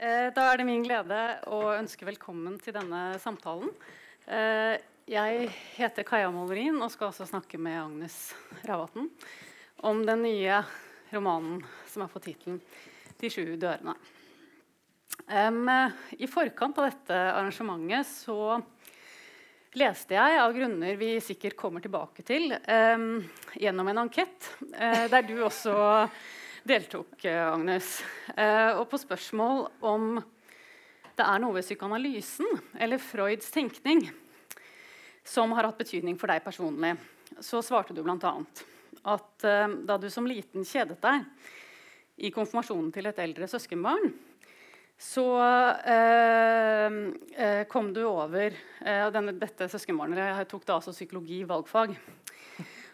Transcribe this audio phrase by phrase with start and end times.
[0.00, 1.16] Eh, da er det min glede
[1.52, 3.68] å ønske velkommen til denne samtalen.
[4.24, 4.78] Eh,
[5.12, 8.16] jeg heter Kaja Molverin og skal også snakke med Agnes
[8.64, 9.10] Ravatn
[9.84, 10.62] om den nye
[11.12, 12.62] romanen som er på tittelen
[13.20, 13.98] 'De sju dørene'.
[16.16, 18.56] I forkant av dette arrangementet så
[19.76, 22.56] leste jeg, av grunner vi sikkert kommer tilbake til,
[23.54, 25.76] gjennom en ankett uh, der du også
[26.66, 28.00] deltok, eh, Agnes.
[28.36, 30.18] Uh, og på spørsmål om
[31.16, 32.48] det er noe ved psykoanalysen
[32.80, 34.06] eller Freuds tenkning
[35.26, 36.94] som har hatt betydning for deg personlig,
[37.40, 38.32] så svarte du bl.a.
[39.14, 41.28] at uh, da du som liten kjedet deg
[42.20, 44.10] i konfirmasjonen til et eldre søskenbarn,
[45.00, 45.24] så
[45.88, 51.94] eh, kom du over eh, denne, Dette søskenbarnet tok da altså psykologi valgfag.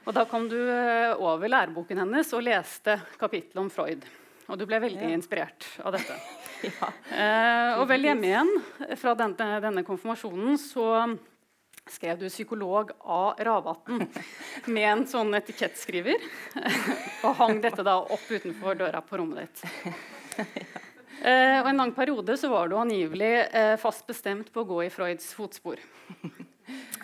[0.07, 4.07] Og da kom du eh, over læreboken hennes og leste kapittelet om Freud.
[4.47, 5.15] Og du ble veldig ja.
[5.17, 6.15] inspirert av dette.
[6.69, 6.91] ja.
[7.11, 8.53] eh, og vel hjemme igjen
[9.01, 10.87] fra denne, denne, konfirmasjonen så
[11.91, 13.35] skrev du 'psykolog A.
[13.39, 14.07] Ravatn'
[14.75, 16.23] med en sånn etikettskriver.
[17.27, 19.65] og hang dette da opp utenfor døra på rommet ditt.
[21.27, 24.83] Eh, og En lang periode så var du angivelig eh, fast bestemt på å gå
[24.85, 25.81] i Freuds fotspor.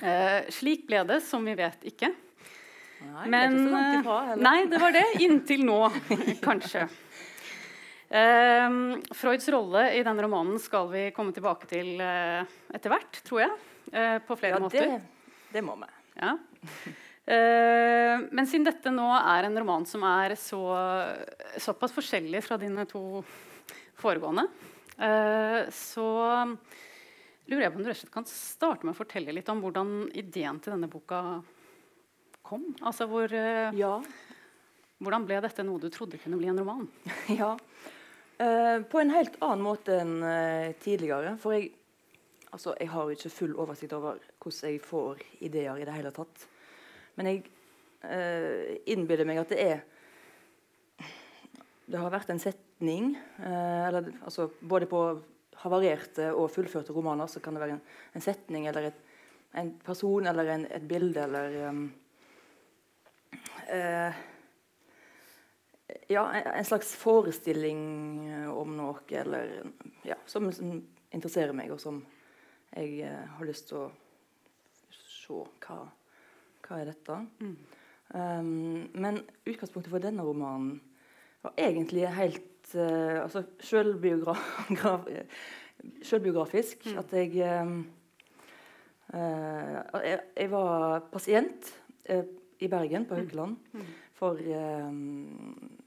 [0.03, 2.08] Eh, slik ble det, som vi vet, ikke.
[3.03, 5.05] Nei, Men, det er ikke så langt ifra, nei, det var det.
[5.27, 5.78] Inntil nå,
[6.47, 6.86] kanskje.
[8.12, 12.42] Uh, Freuds rolle i denne romanen skal vi komme tilbake til uh,
[12.75, 13.55] etter hvert, tror jeg.
[13.89, 14.91] Uh, på flere ja, måter.
[14.91, 15.89] Det, det må vi.
[16.20, 16.36] Ja.
[17.25, 20.58] Men siden dette nå er en roman som er så,
[21.62, 23.23] såpass forskjellig fra dine to
[24.03, 24.42] foregående,
[25.70, 26.08] så
[27.47, 30.75] lurer jeg på om du kan starte med å fortelle litt om hvordan ideen til
[30.75, 31.23] denne boka
[32.53, 32.69] kom?
[32.84, 33.97] Altså hvor, uh, ja.
[35.03, 36.86] Hvordan ble dette noe du trodde kunne bli en roman?
[37.41, 37.56] ja,
[38.91, 40.12] På en helt annen måte enn
[40.83, 41.33] tidligere.
[41.42, 41.73] For jeg,
[42.55, 46.47] altså, jeg har ikke full oversikt over hvordan jeg får ideer i det hele tatt.
[47.19, 47.42] Men jeg
[48.08, 49.83] eh, innbiller meg at det er
[51.92, 55.02] Det har vært en setning eh, eller, altså, Både på
[55.63, 57.83] havarerte og fullførte romaner så kan det være en,
[58.17, 59.02] en setning eller et,
[59.61, 61.84] en person eller en, et bilde eller um,
[63.72, 64.20] eh,
[66.08, 67.80] Ja, en, slags forestilling
[68.48, 69.58] om noe eller,
[70.08, 70.78] ja, som, som,
[71.12, 71.98] interesserer meg, og som
[72.72, 73.90] jeg eh, har lyst til å
[74.88, 75.83] se hva
[76.72, 77.18] hva er dette?
[77.42, 77.56] Mm.
[78.12, 80.80] Um, men utgangspunktet for denne romanen
[81.42, 84.39] var egentlig helt eh, altså selvbiografisk.
[86.92, 86.98] Mm.
[86.98, 87.30] At jeg,
[87.62, 87.86] um,
[89.14, 91.72] uh, jeg, jeg var pasient
[92.10, 92.22] uh,
[92.62, 93.23] i Bergen, på mm.
[93.23, 95.80] Haukeland, for um,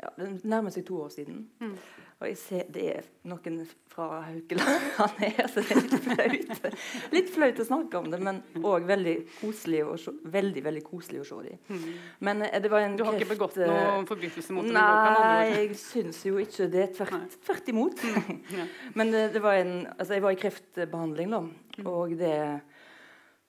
[0.00, 1.46] ja, det nærmer seg to år siden.
[1.60, 1.76] Mm.
[2.16, 3.58] Og jeg ser, Det er noen
[3.92, 4.84] fra Haukeland
[5.20, 6.84] her, så det er litt flaut.
[7.12, 11.20] Litt flaut å snakke om det, men òg veldig koselig å se, veldig, veldig koselig
[11.20, 11.58] å se dem.
[11.68, 11.90] Mm.
[12.28, 14.78] Men eh, det var en Du har ikke begått noen eh, forbrytelse mot dem?
[14.78, 16.86] Nei, jeg syns jo ikke det.
[16.96, 18.00] Tvert, tvert imot.
[18.00, 18.40] Mm.
[18.56, 18.66] Ja.
[19.00, 21.92] Men det, det, var en Altså, jeg var i kreftbehandling, da, mm.
[21.92, 22.36] og det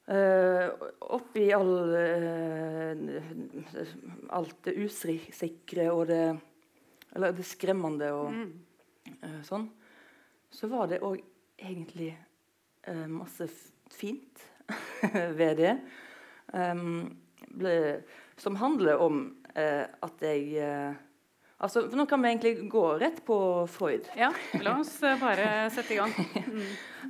[0.07, 0.69] Uh,
[1.11, 3.81] oppi all, uh,
[4.31, 6.21] alt det usikre og det
[7.11, 8.53] Eller det skremmende og mm.
[9.25, 9.65] uh, sånn,
[10.47, 11.19] så var det òg
[11.59, 12.13] egentlig
[13.11, 13.49] masse
[13.91, 14.45] fint
[15.39, 15.73] ved det.
[16.55, 17.17] Um,
[17.51, 17.73] ble,
[18.39, 19.19] som handler om
[19.51, 20.95] at jeg
[21.57, 23.35] Altså, Nå kan vi egentlig gå rett på
[23.67, 24.07] Freud.
[24.15, 24.29] Ja,
[24.61, 26.15] la oss bare sette i gang.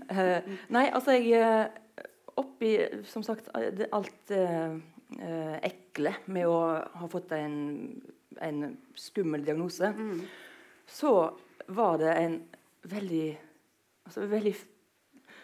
[0.07, 0.55] Mm.
[0.71, 1.67] nei, altså jeg
[2.37, 2.71] oppi
[3.07, 4.77] som sagt, alt eh,
[5.65, 6.59] ekle med å
[7.01, 7.57] ha fått en,
[8.43, 8.63] en
[8.97, 10.21] skummel diagnose, mm.
[10.87, 11.13] så
[11.73, 12.41] var det en
[12.87, 13.27] veldig,
[14.07, 14.55] altså veldig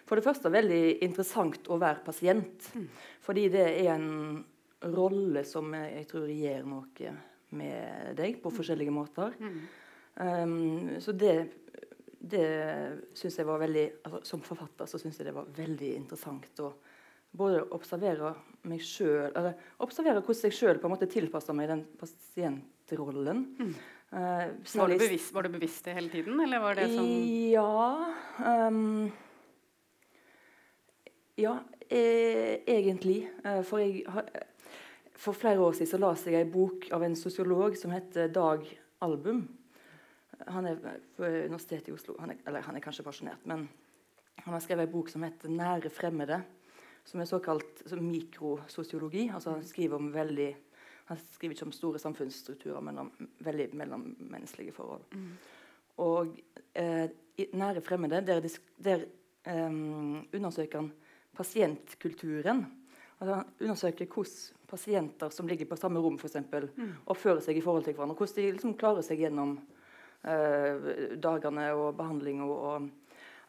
[0.04, 2.66] For det første veldig interessant å være pasient.
[2.76, 2.88] Mm.
[3.24, 4.10] Fordi det er en
[4.92, 7.14] rolle som jeg tror gjør noe
[7.56, 8.56] med deg på mm.
[8.58, 9.38] forskjellige måter.
[10.20, 11.38] Um, så det
[12.24, 12.48] det
[13.20, 16.70] syns jeg var veldig altså, Som forfatter så syns jeg det var veldig interessant å
[17.36, 18.32] både observere
[18.70, 20.80] meg sjøl Eller observere hvordan jeg sjøl
[21.12, 23.44] tilpassa meg den pasientrollen.
[23.60, 23.76] Mm.
[24.14, 24.46] Uh,
[24.78, 27.10] var, du bevisst, var, du bevisst, det hele tiden, eller var det sånn
[27.50, 28.14] Ja
[28.70, 29.08] um,
[31.34, 31.56] Ja,
[31.90, 33.24] eh, egentlig.
[33.42, 34.06] Uh, for jeg
[35.24, 38.66] for flere år siden så leste jeg en bok av en sosiolog som heter Dag
[39.02, 39.46] Album.
[40.48, 40.82] Han er
[41.18, 42.16] på Universitetet i Oslo.
[42.20, 43.68] Han er, eller han er kanskje pensjonert, men
[44.44, 46.42] han har skrevet en bok som heter 'Nære fremmede'.
[47.06, 49.30] Som er såkalt så mikrososiologi.
[49.34, 50.56] altså Han skriver om veldig
[51.06, 55.02] han skriver ikke om store samfunnsstrukturer, men om veldig mellommenneskelige forhold.
[55.12, 55.30] Mm.
[55.98, 56.38] Og
[56.80, 57.10] eh,
[57.54, 58.48] nære fremmede, der,
[58.84, 59.06] der
[59.46, 59.74] eh,
[60.34, 60.92] undersøker han
[61.36, 62.66] pasientkulturen.
[63.20, 64.34] Altså, han undersøker hvordan
[64.68, 66.94] pasienter som ligger på samme rom, for eksempel, mm.
[67.06, 68.16] oppfører seg i forhold til hverandre.
[68.18, 69.58] Hvordan de liksom klarer seg gjennom
[70.24, 72.42] dagene og behandling.
[72.46, 72.90] og, og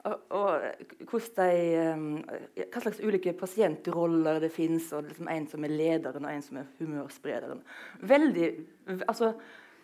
[0.05, 0.65] og, og
[1.01, 2.25] de,
[2.61, 4.91] hva slags ulike pasientroller det fins.
[4.93, 7.63] Liksom en som er lederen, og en som er humørsprederen.
[8.05, 8.51] Veldig,
[9.07, 9.33] altså,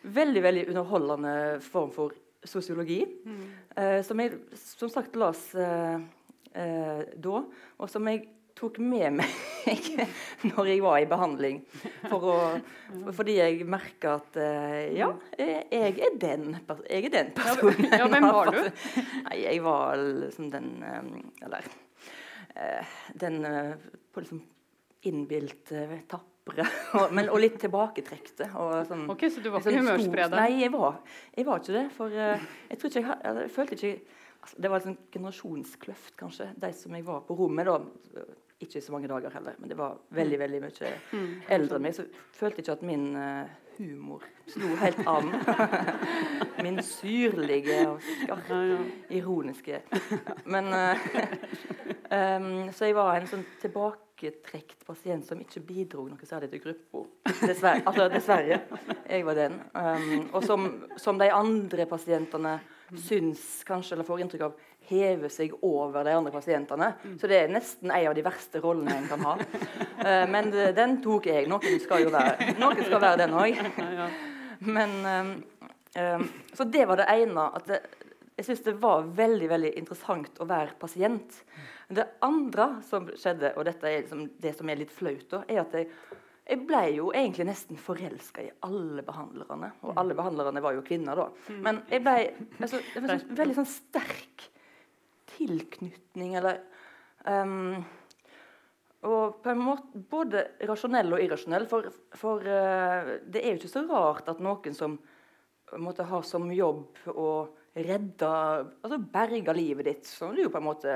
[0.03, 1.35] veldig, veldig underholdende
[1.65, 2.13] form for
[2.45, 3.01] sosiologi.
[3.25, 3.47] Mm.
[3.77, 5.97] Uh, som jeg som sagt las eh,
[6.57, 7.43] uh, da,
[7.79, 8.27] og som jeg
[8.61, 9.89] tok med meg
[10.51, 11.59] når jeg var i behandling.
[12.05, 12.37] For å,
[13.17, 14.39] fordi jeg merka at
[14.95, 15.11] ja,
[15.41, 16.55] jeg er den,
[16.87, 17.91] jeg er den personen.
[17.91, 18.63] Ja, hvem var du?
[19.27, 20.73] Nei, jeg var liksom den
[21.41, 21.69] Eller
[23.21, 23.45] den
[24.13, 24.41] på liksom
[25.03, 26.67] innbilte, tapre,
[26.99, 28.51] og, men, og litt tilbaketrekte.
[28.61, 30.37] Og sånn, ok, Så du var ikke humørspreder?
[30.37, 31.01] Nei, jeg var,
[31.37, 31.87] jeg var, ikke det.
[31.97, 33.95] For jeg, ikke jeg, jeg følte ikke
[34.41, 36.51] altså, Det var en sånn generasjonskløft, kanskje.
[36.61, 37.81] De som jeg var på rommet da.
[38.61, 41.29] Ikke så mange dager heller, men det var veldig veldig mye mm.
[41.49, 41.97] eldre enn meg.
[41.97, 42.05] Så
[42.37, 43.49] følte jeg ikke at min uh,
[43.79, 45.31] humor slo helt an.
[46.67, 48.59] min syrlige og skarpe,
[49.17, 49.81] ironiske
[50.45, 51.07] Men uh,
[52.11, 57.07] um, Så jeg var en sånn tilbaketrekt pasient som ikke bidro noe særlig til gruppa.
[57.41, 57.85] Dessverre.
[57.87, 58.61] Altså, dessverre.
[59.09, 59.57] Jeg var den.
[59.73, 60.69] Um, og som,
[61.01, 62.59] som, de andre pasientene
[62.99, 66.91] syns kanskje, eller får inntrykk av, hever seg over de andre pasientene.
[67.21, 69.37] Så det er nesten en av de verste rollene en kan ha.
[70.01, 71.47] Uh, men den tok jeg.
[71.51, 73.61] Noen skal jo være, noen skal være den òg.
[74.61, 75.29] Men um,
[75.97, 77.47] um, Så det var det ene.
[77.57, 77.79] at det,
[78.41, 81.43] jeg syns det var veldig veldig interessant å være pasient.
[81.91, 85.61] Det andre som skjedde, og dette er liksom det som er litt flaut, da, er
[85.65, 85.91] at jeg,
[86.51, 89.71] jeg ble jo egentlig nesten forelska i alle behandlerne.
[89.87, 91.55] Og alle behandlerne var jo kvinner, da.
[91.63, 92.17] Men jeg ble
[92.59, 94.47] altså, det var sånn, veldig sånn sterk
[95.37, 96.59] tilknytning, eller
[97.25, 97.79] um,
[99.07, 101.69] og på en måte både rasjonell og irrasjonell.
[101.71, 101.87] For,
[102.19, 104.99] for uh, det er jo ikke så rart at noen som
[105.81, 107.31] måtte ha som jobb å
[107.79, 110.95] redde Altså berge livet ditt, som du jo på en måte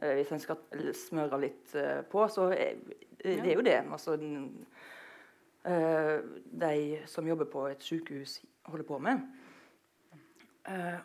[0.00, 0.60] Eh, hvis en skal
[0.96, 2.48] smøre litt eh, på, så
[3.24, 3.78] det er jo det.
[3.92, 4.16] Altså,
[5.64, 6.16] eh,
[6.62, 8.40] de som jobber på et sykehus,
[8.70, 9.20] holder på med.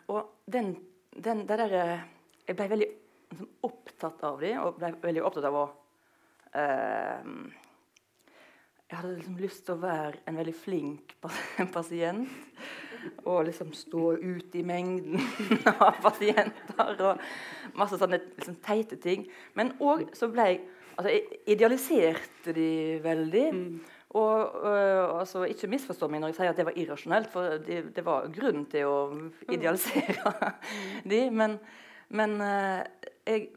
[0.08, 0.76] og den,
[1.24, 2.00] den det der,
[2.46, 2.88] Jeg ble veldig
[3.30, 5.64] liksom, opptatt av dem, og ble veldig opptatt av å
[8.86, 11.16] jeg hadde liksom lyst til å være en veldig flink
[11.74, 12.30] pasient.
[13.26, 15.20] Og liksom stå ute i mengden
[15.72, 17.20] av pasienter og
[17.78, 19.26] masse sånne liksom, teite ting.
[19.58, 20.62] Men òg så ble jeg
[20.96, 21.12] altså,
[21.46, 22.70] idealiserte de
[23.04, 23.44] veldig.
[23.54, 23.76] Mm.
[24.16, 27.82] Og, øh, altså, Ikke misforstå meg når jeg sier at det var irrasjonelt, for det,
[27.96, 28.98] det var grunn til å
[29.52, 31.08] idealisere mm.
[31.10, 31.20] de.
[31.30, 31.58] Men,
[32.08, 32.82] men øh,
[33.26, 33.48] jeg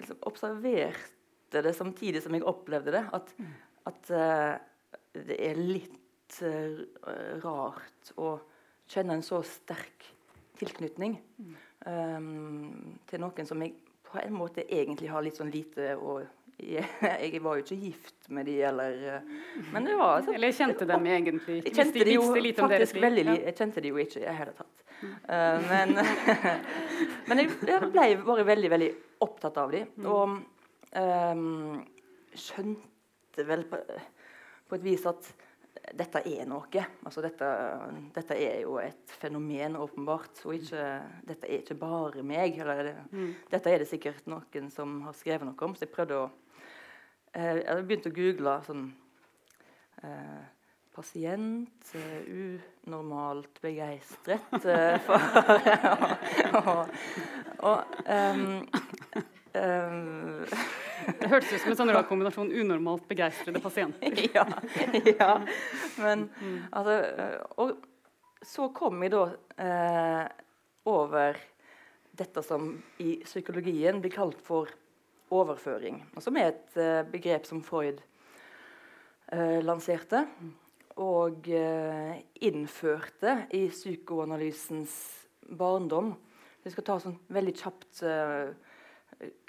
[0.00, 3.04] liksom observerte det samtidig som jeg opplevde det.
[3.16, 3.52] At, mm.
[3.92, 4.54] at øh,
[5.14, 6.80] det er litt uh,
[7.44, 8.34] rart å
[8.90, 10.08] kjenne en så sterk
[10.58, 11.52] tilknytning mm.
[11.86, 16.18] um, til noen som jeg på en måte egentlig har litt sånn lite å
[16.58, 16.86] jeg,
[17.22, 19.20] jeg var jo ikke gift med de, eller
[19.72, 21.68] Men det var altså, Eller kjente dem egentlig ikke?
[21.68, 23.36] Jeg kjente, de, jo, faktisk veldig, ja.
[23.48, 24.84] jeg kjente de jo ikke i det hele tatt.
[25.04, 25.96] Uh, men
[27.28, 28.90] men jeg, jeg, ble bare veldig, veldig
[29.26, 29.88] opptatt av dem.
[29.96, 30.10] Mm.
[30.10, 30.36] Og
[31.00, 31.80] um,
[32.38, 33.80] skjønte vel på,
[34.68, 35.32] på et vis at
[35.94, 36.84] dette er noe.
[37.04, 37.48] Altså dette,
[38.14, 40.42] dette, er jo et fenomen, åpenbart.
[40.46, 40.86] Og ikke,
[41.28, 42.58] dette er ikke bare meg.
[42.62, 43.30] Eller, mm.
[43.52, 45.76] Dette er det sikkert noen som har skrevet noe om.
[45.76, 46.26] Så jeg prøvde å
[47.34, 48.88] eh, Jeg begynte å google sånn
[50.02, 50.42] eh,
[50.94, 52.20] Pasient uh,
[52.86, 55.18] unormalt begeistret uh, for
[56.60, 56.92] og, og,
[57.66, 58.44] og um,
[59.58, 60.54] um,
[61.24, 64.12] det hørtes ut som en sånn rar kombinasjon unormalt begeistrede pasienter.
[64.36, 64.44] ja,
[65.08, 65.32] ja,
[65.96, 66.28] men
[66.68, 66.98] altså
[67.64, 67.76] Og
[68.44, 69.22] så kom vi da
[69.56, 70.24] eh,
[70.92, 71.38] over
[72.14, 74.68] dette som i psykologien blir kalt for
[75.32, 76.02] overføring.
[76.12, 78.02] Og som er et eh, begrep som Freud
[79.32, 80.26] eh, lanserte
[81.00, 84.92] og eh, innførte i psykoanalysens
[85.48, 86.12] barndom.
[86.64, 88.52] Vi skal ta sånn veldig kjapt eh,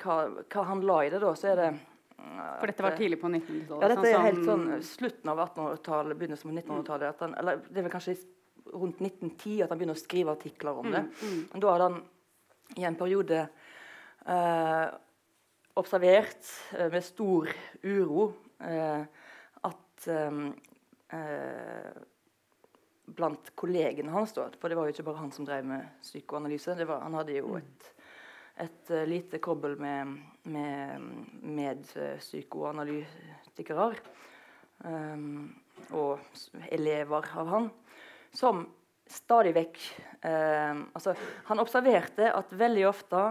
[0.02, 1.70] hva, hva, han la i det, da, så er det
[2.16, 3.84] For dette var tidlig på 1900-tallet?
[3.84, 7.24] Ja, dette er sånn helt sånn slutten av 1800-tallet, begynnelsen på 1900-tallet.
[7.42, 8.18] Eller det er vel kanskje
[8.74, 11.04] rundt 1910 at han begynner å skrive artikler om det.
[11.06, 11.60] Mm, mm.
[11.62, 12.00] Da hadde han
[12.82, 13.44] i en periode
[14.26, 14.88] eh,
[15.78, 17.52] observert eh, med stor
[17.84, 18.26] uro
[18.66, 19.06] eh,
[19.70, 20.42] at eh,
[21.20, 22.04] eh,
[23.06, 24.34] blant kollegene hans.
[24.34, 24.50] Da.
[24.60, 26.78] For det var jo ikke bare han som drev med psykoanalyse.
[26.82, 27.92] Var, han hadde jo et,
[28.62, 31.02] et uh, lite kobbel med, med,
[31.42, 33.96] med uh, psykoanalytikere
[34.86, 35.56] um,
[35.96, 36.20] og
[36.72, 37.70] elever av han,
[38.36, 38.66] som
[39.06, 39.80] stadig vekk
[40.26, 41.14] um, altså,
[41.46, 43.22] Han observerte at veldig ofte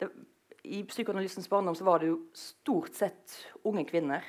[0.00, 0.08] det,
[0.64, 3.34] I psykoanalysens barndom så var det jo stort sett
[3.68, 4.24] unge kvinner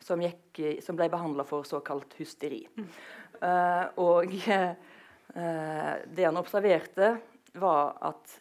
[0.00, 2.62] som, gikk, som ble behandla for såkalt hysteri.
[2.76, 2.86] Mm.
[3.40, 4.72] Uh, og uh,
[6.08, 7.18] det han observerte,
[7.60, 8.38] var at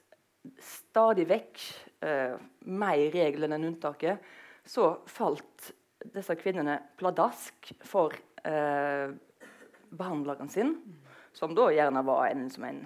[0.64, 1.62] stadig vekk,
[2.06, 2.38] uh,
[2.70, 4.24] mer regelen enn unntaket,
[4.66, 5.74] så falt
[6.14, 8.14] disse kvinnene pladask for
[9.90, 10.78] behandleren sin,
[11.36, 12.80] som da gjerne var en, som en,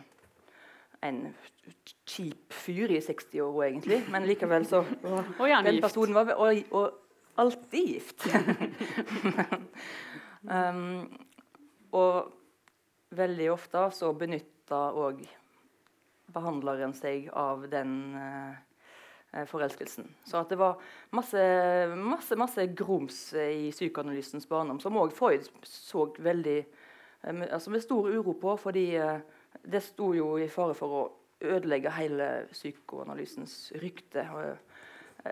[1.05, 1.20] en
[2.10, 4.01] kjip fyr i 60-åra, egentlig.
[4.12, 6.00] Men likevel så Og gjerne gift.
[6.15, 8.27] Var, og, og alltid gift.
[10.55, 11.05] um,
[11.93, 12.34] Og
[13.13, 15.22] veldig ofte så benytta òg
[16.34, 20.10] behandleren seg av den uh, forelskelsen.
[20.28, 20.82] Så at det var
[21.16, 21.42] masse,
[21.98, 26.60] masse, masse grums i psykoanalysens barndom, som òg Freud så veldig
[27.24, 28.88] altså med stor uro på, fordi
[29.63, 31.04] det sto jo i fare for å
[31.44, 34.25] ødelegge hele psykoanalysens rykte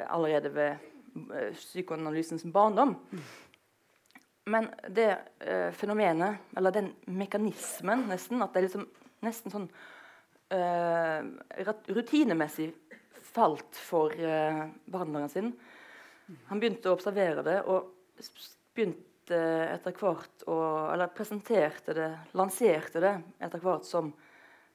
[0.08, 2.96] allerede ved psykoanalysens barndom.
[4.46, 8.88] Men det eh, fenomenet, eller den mekanismen, nesten, at det er liksom
[9.22, 9.82] nesten sånn eh,
[11.92, 12.72] rutinemessig
[13.32, 15.54] falt for eh, behandleren sin
[16.50, 17.92] Han begynte å observere det, og
[18.76, 19.40] begynte
[19.72, 20.58] etter hvert å
[20.94, 24.12] Eller presenterte det, lanserte det etter hvert som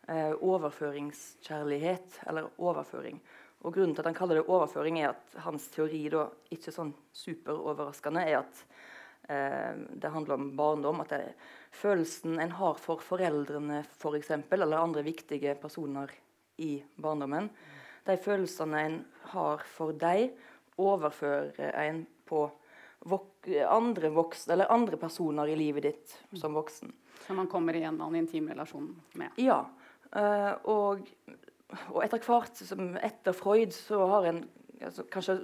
[0.09, 3.21] eh, overføringskjærlighet, eller overføring.
[3.65, 6.93] Og Grunnen til at han kaller det overføring, er at hans teori, da, ikke sånn
[7.25, 8.96] superoverraskende, er at Eh,
[9.27, 11.01] det handler om barndom.
[11.03, 11.23] At det
[11.75, 16.13] følelsen en har for foreldrene for eksempel, eller andre viktige personer
[16.63, 17.51] i barndommen.
[18.07, 19.01] De følelsene en
[19.33, 20.31] har for dem,
[20.79, 22.45] overfører en på
[23.07, 26.93] vok andre voksne, eller andre personer i livet ditt som voksen.
[27.27, 29.37] Som man kommer i en annen intim relasjon med.
[29.41, 29.63] Ja.
[30.13, 31.09] Uh, og,
[31.91, 34.45] og, etter hvert, som etter Freud, så har en
[34.81, 35.39] altså, kanskje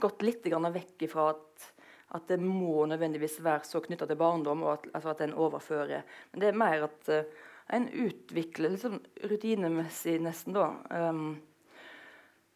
[0.00, 1.68] gått litt vekk ifra at
[2.14, 6.02] at det må nødvendigvis være så knytta til barndom, og at, altså at en overfører.
[6.32, 7.46] Men det er mer at uh,
[7.76, 10.70] en utvikler liksom, rutinemessig nesten da,
[11.10, 11.36] um,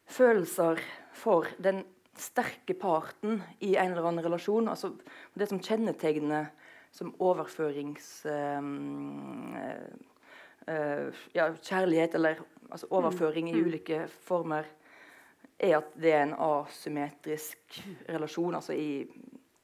[0.08, 0.80] følelser
[1.16, 1.82] for den
[2.18, 4.68] sterke parten i en eller annen relasjon.
[4.68, 4.92] altså
[5.34, 6.52] Det som kjennetegner
[6.92, 8.26] som overførings...
[8.28, 9.56] Um,
[10.68, 12.40] uh, ja, kjærlighet, eller
[12.70, 13.66] altså overføring i mm.
[13.66, 14.68] ulike former,
[15.58, 18.54] er at det er en asymmetrisk relasjon.
[18.54, 19.06] altså i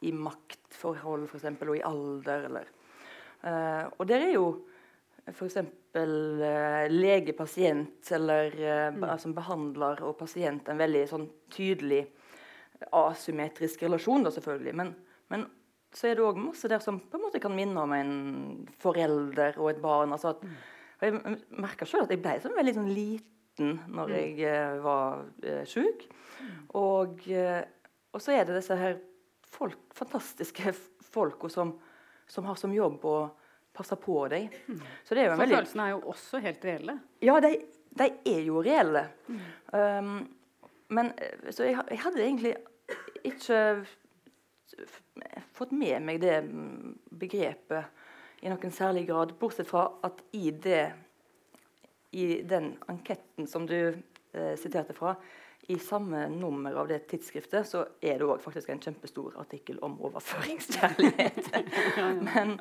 [0.07, 2.49] i maktforhold for eksempel, og i alder.
[2.51, 2.73] Eller.
[3.43, 4.49] Uh, og der er jo
[5.33, 5.59] f.eks.
[5.99, 9.05] Uh, eh, lege-pasient eller uh, mm.
[9.19, 12.05] som behandler og pasient en veldig sånn tydelig
[12.95, 14.75] asymmetrisk relasjon, da selvfølgelig.
[14.79, 14.93] Men,
[15.33, 15.47] men
[15.95, 18.13] så er det òg masse der som på en måte kan minne om en
[18.79, 20.13] forelder og et barn.
[20.15, 20.45] altså at
[20.99, 24.39] og Jeg merka sjøl at jeg ble sånn veldig sånn liten når mm.
[24.39, 26.07] jeg var uh, sjuk.
[26.39, 26.57] Mm.
[26.79, 27.25] Og,
[28.13, 29.01] og, så er det disse her
[29.51, 30.73] folk, fantastiske
[31.09, 31.75] folk som,
[32.27, 33.19] som, har som jobb å
[33.73, 34.49] passe på deg.
[34.67, 34.81] Mm.
[35.05, 35.55] Så en veldig...
[35.55, 36.99] følelsene er jo også helt reelle?
[37.25, 37.55] Ja, de,
[38.01, 39.07] de er jo reelle.
[39.29, 39.41] Mm.
[39.73, 40.19] Um,
[40.89, 41.13] men
[41.53, 42.55] så jeg, jeg, hadde egentlig
[43.29, 43.59] ikke
[45.57, 46.39] fått med meg det
[47.19, 50.87] begrepet i noen særlig grad, bortsett fra at i det
[52.17, 53.93] i den anketten som du
[54.33, 55.15] eh, siterte fra,
[55.69, 59.99] i samme nummer av det tidsskriftet så er det òg faktisk en kjempestor artikkel om
[60.09, 61.51] overføringskjærlighet.
[62.29, 62.55] Men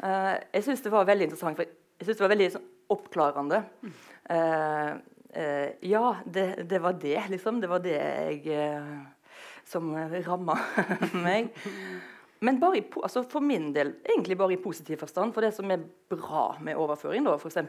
[0.00, 3.62] uh, jeg syns det var veldig interessant, for jeg synes det var veldig sånn, oppklarende.
[4.30, 4.92] Uh,
[5.36, 7.58] uh, ja, det, det, var det, liksom.
[7.60, 7.98] Det var det
[8.46, 8.62] jeg
[9.68, 9.90] som
[10.24, 10.56] ramma
[11.26, 11.50] meg.
[12.40, 15.34] Men bare i, altså for min del egentlig bare i positiv forstand.
[15.34, 17.60] For det som er bra med overføring, da, f.eks.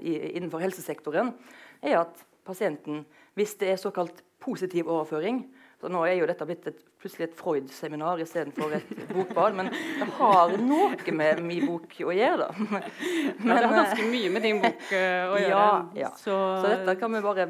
[0.00, 1.34] innenfor helsesektoren,
[1.82, 3.04] er at pasienten
[3.36, 5.44] hvis det er såkalt positiv overføring.
[5.80, 9.56] Så nå er jo dette blitt et, plutselig et Freud-seminar istedenfor et bokbad.
[9.58, 12.48] Men det har noe med min bok å gjøre, da.
[12.56, 15.50] Men, ja, det har ganske mye med din bok uh, å gjøre.
[15.52, 15.66] Ja,
[16.06, 16.12] ja.
[16.16, 17.48] Så, så, dette kan vi bare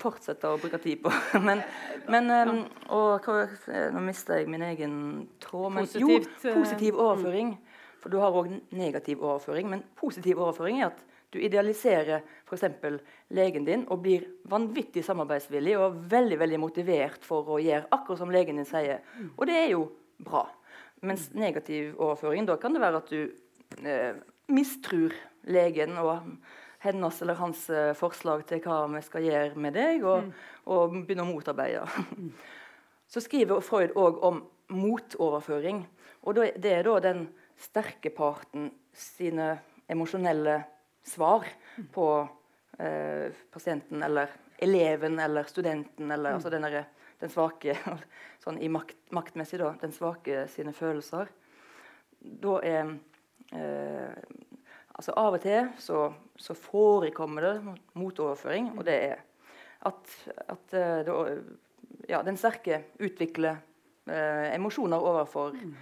[0.00, 1.12] fortsette å bruke tid på.
[1.46, 1.62] Men,
[2.08, 2.58] men um,
[2.92, 3.28] og,
[3.66, 4.96] Nå mista jeg min egen
[5.42, 5.72] tråd.
[5.72, 7.54] Men Positivt, jo, eh, positiv overføring.
[8.02, 9.68] For du har òg negativ overføring.
[9.72, 11.00] Men positiv overføring er at
[11.34, 12.64] du idealiserer f.eks.
[13.34, 18.32] legen din og blir vanvittig samarbeidsvillig og veldig veldig motivert for å gjøre akkurat som
[18.32, 19.02] legen din sier.
[19.34, 19.88] Og det er jo
[20.22, 20.46] bra.
[21.06, 24.14] Mens negativ overføring, da kan det være at du eh,
[24.48, 25.14] mistrur
[25.50, 26.30] legen og
[26.86, 30.30] hennes eller hans eh, forslag til hva vi skal gjøre med deg, og,
[30.70, 31.84] og begynne å motarbeide.
[33.12, 34.40] Så skriver Freud òg om
[34.74, 35.84] motoverføring.
[36.26, 37.26] Og det er da den
[37.60, 39.54] sterke parten sine
[39.90, 40.58] emosjonelle
[41.06, 41.46] svar
[41.94, 42.08] på
[42.78, 46.84] eh, pasienten eller eleven eller studenten eller altså denne,
[47.20, 47.76] den svake
[48.44, 51.30] sånn i makt, maktmessig da, den svake sine følelser.
[52.20, 52.96] Da er
[53.52, 54.16] eh,
[54.96, 56.08] altså Av og til så,
[56.40, 59.24] så forekommer det motoverføring, og det er
[59.86, 60.16] at,
[60.48, 61.16] at eh, det,
[62.08, 63.60] ja, den sterke utvikler
[64.08, 65.76] eh, emosjoner overfor mm.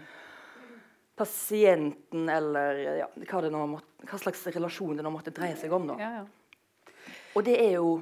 [1.15, 5.93] Pasienten, eller ja, hva, måtte, hva, slags relasjon det nå måtte dreie seg om.
[6.01, 7.05] Ja, ja.
[7.35, 7.97] Og det er jo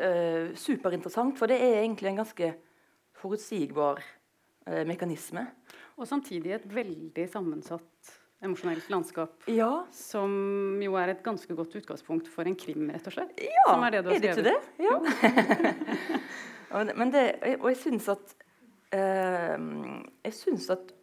[0.00, 2.50] eh, superinteressant, for det er egentlig en ganske
[3.20, 5.46] forutsigbar eh, mekanisme.
[5.96, 9.36] Og samtidig et veldig sammensatt emosjonelt landskap.
[9.48, 9.86] Ja.
[9.94, 13.32] Som jo er et ganske godt utgangspunkt for en krim, rett og slett.
[13.40, 14.38] Ja, som er det du har skrevet.
[14.38, 16.20] Er det ikke det?
[16.74, 16.84] Ja.
[17.00, 17.24] Men det,
[17.60, 18.32] og jeg syns at
[18.96, 19.54] eh,
[20.26, 20.93] Jeg syns at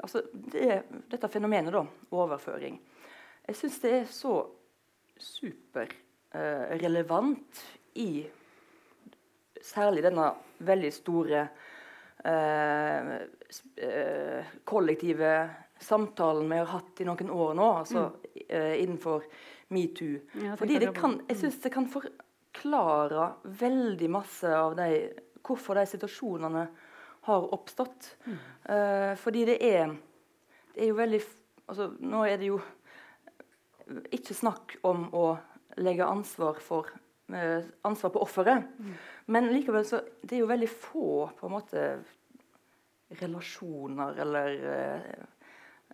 [0.00, 2.80] altså det, Dette fenomenet, da, overføring
[3.46, 4.46] Jeg syns det er så
[5.18, 7.64] superrelevant eh,
[8.02, 8.26] i
[9.64, 10.34] særlig denne
[10.66, 11.48] veldig store
[12.24, 13.12] eh,
[13.82, 18.14] eh kollektive samtalen vi har hatt i noen år nå, altså mm.
[18.50, 19.22] uh, innenfor
[19.68, 20.18] metoo.
[20.42, 24.88] Ja, Fordi det kan, jeg syns det kan forklare veldig masse av de,
[25.44, 26.66] hvorfor de situasjonene
[27.28, 28.10] har oppstått.
[28.26, 28.38] Mm.
[28.68, 29.94] Uh, fordi det er,
[30.74, 31.20] det er jo veldig
[31.68, 32.58] altså, Nå er det jo
[34.12, 35.26] ikke snakk om å
[35.80, 36.90] legge ansvar for
[37.32, 38.68] uh, ansvar på offeret.
[38.78, 38.94] Mm.
[39.32, 41.08] Men likevel så det er jo veldig få
[41.38, 41.88] på en måte
[43.20, 45.26] relasjoner eller uh,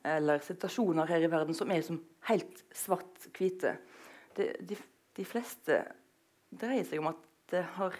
[0.04, 3.76] eller situasjoner her i verden som er liksom helt svart-hvite.
[4.36, 4.76] De, de,
[5.16, 5.80] de, fleste
[6.54, 7.22] dreier seg om at
[7.52, 7.96] det har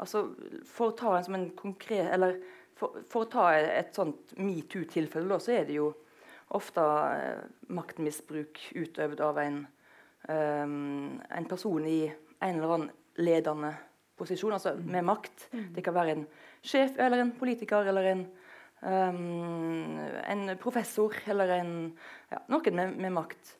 [0.00, 0.24] altså
[0.68, 2.38] For å ta en som en konkret eller
[2.78, 5.92] for, for å ta et sånt metoo-tilfelle, så er det jo
[6.56, 9.60] ofte eh, maktmisbruk utøvd av en,
[10.28, 12.90] um, en person i en eller annen
[13.22, 13.70] ledende
[14.18, 14.82] posisjon, altså mm.
[14.96, 15.46] med makt.
[15.52, 15.68] Mm.
[15.76, 16.24] Det kan være en
[16.64, 18.30] sjef eller en politiker eller en
[18.82, 21.68] Um, en professor eller en,
[22.32, 23.52] ja, noen med, med, makt.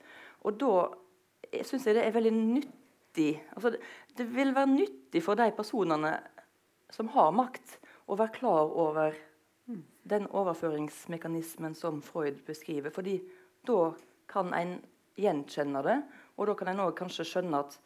[0.43, 0.73] Og da
[1.63, 2.33] syns jeg det er veldig
[3.13, 3.81] nyttig altså det,
[4.17, 6.21] det, vil være nyttig for de personene
[6.93, 9.15] som har makt, å være klar over
[10.05, 12.91] den overføringsmekanismen som Freud beskriver.
[12.91, 13.23] fordi
[13.67, 13.95] da
[14.29, 14.81] kan en
[15.17, 16.03] gjenkjenne det,
[16.37, 17.79] og da kan en òg kanskje skjønne at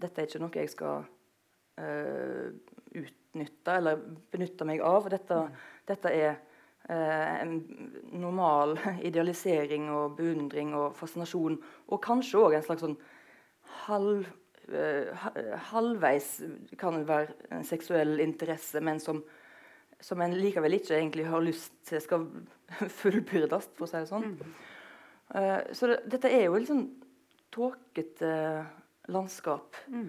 [0.00, 1.04] dette er ikke noe jeg skal
[1.78, 2.48] uh,
[2.90, 4.00] utnytte eller
[4.32, 5.08] benytte meg av.
[5.10, 5.58] Dette, mm.
[5.86, 6.30] dette er
[6.88, 7.60] eh, en
[8.12, 8.78] normal
[9.08, 11.60] idealisering og beundring og fascinasjon.
[11.90, 12.98] Og kanskje òg en slags sånn
[13.86, 14.26] halv,
[15.70, 16.26] halvveis
[16.78, 19.22] kan være en seksuell interesse, men som,
[20.00, 22.26] som en likevel ikke egentlig har lyst til skal
[23.00, 24.28] fullbyrdes, for å si det sånn.
[24.34, 24.58] Mm.
[25.30, 26.86] Uh, så det, dette er jo et sånn
[27.54, 28.32] tåkete
[29.10, 30.08] landskap mm.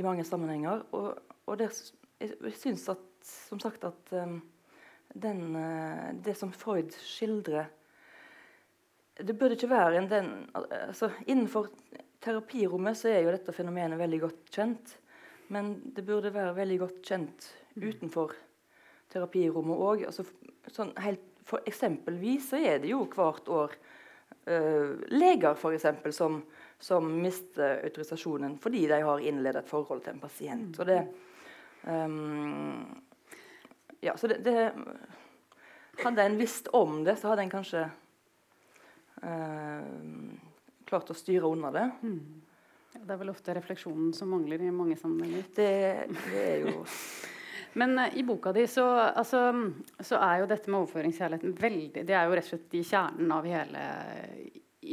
[0.00, 0.84] i mange sammenhenger.
[0.96, 1.10] Og,
[1.48, 1.70] og det,
[2.20, 4.38] jeg syns at, som sagt at um,
[5.14, 7.72] den, uh, det som Freud skildrer
[9.18, 11.70] Det burde ikke være en den altså, Innenfor
[12.24, 14.94] terapirommet så er jo dette fenomenet veldig godt kjent.
[15.54, 18.34] Men det burde være veldig godt kjent utenfor
[19.12, 20.04] terapirommet òg.
[20.10, 20.26] Altså,
[20.68, 20.92] sånn,
[21.48, 23.76] for eksempelvis så er det jo hvert år
[24.52, 26.42] øh, leger for eksempel, som,
[26.78, 30.76] som mister autorisasjonen fordi de har innledet et forhold til en pasient.
[30.76, 31.00] Så det,
[31.88, 32.84] um,
[34.04, 34.72] ja, så det, det,
[35.98, 37.80] Hadde en visst om det, så hadde en kanskje
[39.26, 39.86] eh,
[40.88, 41.86] klart å styre unna det.
[42.02, 42.20] Mm.
[42.94, 45.50] Ja, det er vel ofte refleksjonen som mangler i mange sammenhenger.
[45.54, 45.72] Det,
[46.30, 46.84] det er jo
[47.78, 49.42] Men uh, i boka di så, altså,
[50.00, 53.34] så, er jo dette med overføringskjærligheten veldig Det er jo rett og slett i kjernen
[53.34, 53.82] av hele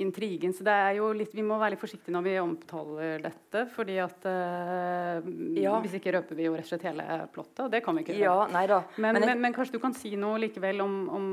[0.02, 0.54] intrigen.
[0.54, 3.66] Så det er jo litt, vi må være litt forsiktige når vi omtaler dette.
[3.74, 5.30] fordi at uh,
[5.60, 5.76] ja.
[5.84, 7.66] Hvis ikke røper vi jo rett og slett hele plottet.
[7.66, 8.18] Og det kan vi ikke.
[8.20, 8.82] Ja, nei da.
[8.98, 9.42] Men, men, jeg...
[9.46, 11.28] men, kanskje du kan si noe likevel om, om,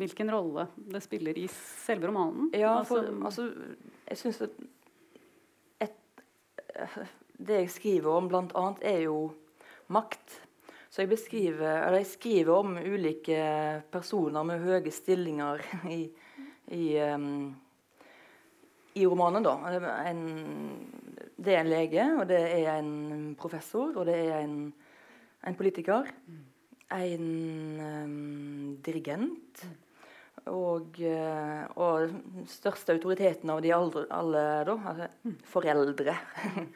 [0.00, 2.50] hvilken rolle det spiller i selve romanen?
[2.56, 4.58] Ja, for altså, altså jeg syns at
[5.86, 5.96] et,
[7.36, 9.20] Det jeg skriver om, bl.a., er jo
[9.92, 10.42] makt.
[10.90, 13.40] Så jeg, beskriver, eller jeg skriver om ulike
[13.92, 15.60] personer med høye stillinger
[15.92, 16.06] i
[16.72, 17.54] i, um,
[18.94, 19.46] i romanen.
[19.46, 19.56] da.
[20.06, 20.22] En,
[21.36, 24.72] det er en lege, og det er en professor, og det er en,
[25.46, 26.10] en politiker.
[26.92, 27.26] En
[27.82, 29.66] um, dirigent.
[30.46, 32.12] og, eh, og
[32.50, 36.14] største autoriteten av de aldre, alle, da, altså foreldre,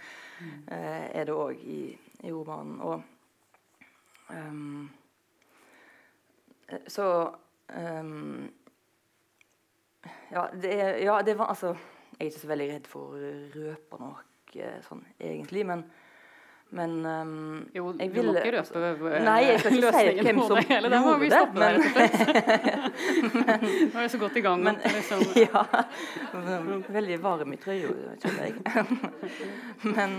[0.74, 1.82] eh, er det òg i,
[2.24, 2.80] i, romanen.
[2.82, 3.02] Og
[4.34, 4.88] um,
[6.86, 7.04] Så
[7.74, 8.50] um,
[10.32, 11.74] ja, det er, ja, det var altså
[12.18, 13.24] Jeg er ikke så veldig redd for å
[13.56, 15.84] røpe noe sånn egentlig, men
[16.70, 20.38] men um, Jo, du jeg må ikke røpe uh, Nei, jeg skal ikke si hvem
[20.46, 20.90] som hele.
[21.18, 22.04] Vi gjorde der, det,
[23.24, 23.64] Men, men.
[23.90, 24.62] Nå er vi så godt i gang.
[24.62, 25.64] Men- liksom, ja.
[26.94, 27.90] Veldig varm i trøya,
[28.22, 28.54] kjenner jeg.
[29.96, 30.14] men,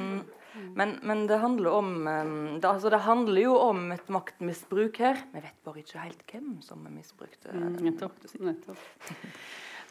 [0.76, 5.24] men, men det handler om um, det, altså det handler jo om et maktmisbruk her.
[5.32, 7.88] Vi vet bare ikke helt hvem som misbrukte Mm, det.
[7.94, 8.88] nettopp, nettopp.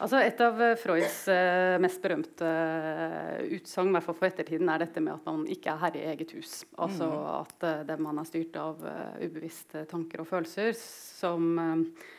[0.01, 5.13] Altså Et av eh, Freuds eh, mest berømte uh, utsagn for ettertiden, er dette med
[5.13, 6.63] at man ikke er herre i eget hus.
[6.81, 12.09] Altså at eh, det man er styrt av eh, ubevisste tanker og følelser som, eh,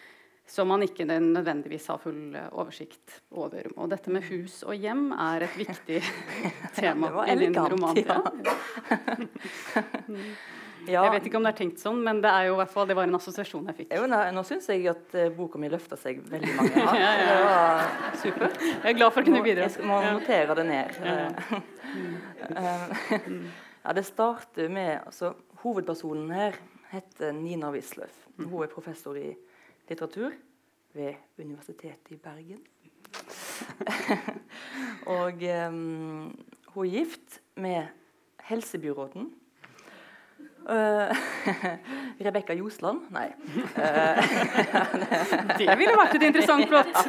[0.46, 3.66] som man ikke nødvendigvis har full eh, oversikt over.
[3.74, 6.02] Og dette med hus og hjem er et viktig
[6.78, 8.20] tema det var i din romantia.
[8.22, 9.30] roman.
[9.74, 10.26] ja.
[10.90, 11.04] Ja.
[11.06, 13.06] Jeg vet ikke om det er tenkt sånn, men det er jo fall, det var
[13.06, 13.92] en assosiasjon jeg fikk.
[13.94, 16.98] Jo, nei, nå syns jeg at uh, boka mi løfta seg veldig mange hakk.
[17.02, 18.56] Ja, ja, var Super.
[18.64, 19.68] Jeg er glad for å kunne bidra.
[19.68, 20.98] Jeg må notere det ned.
[21.06, 21.60] Ja.
[22.48, 22.96] Eh,
[23.84, 26.58] ja, det starter med altså, Hovedpersonen her
[26.92, 28.26] heter Nina Wisløff.
[28.40, 29.30] Hun er professor i
[29.88, 30.34] litteratur
[30.96, 32.62] ved Universitetet i Bergen.
[35.18, 36.32] Og um,
[36.74, 37.86] hun er gift med
[38.48, 39.30] helsebyråden.
[40.68, 41.16] Uh,
[42.24, 43.00] Rebekka Ljosland?
[43.10, 43.32] Nei.
[45.58, 46.96] Det ville vært et interessant plott.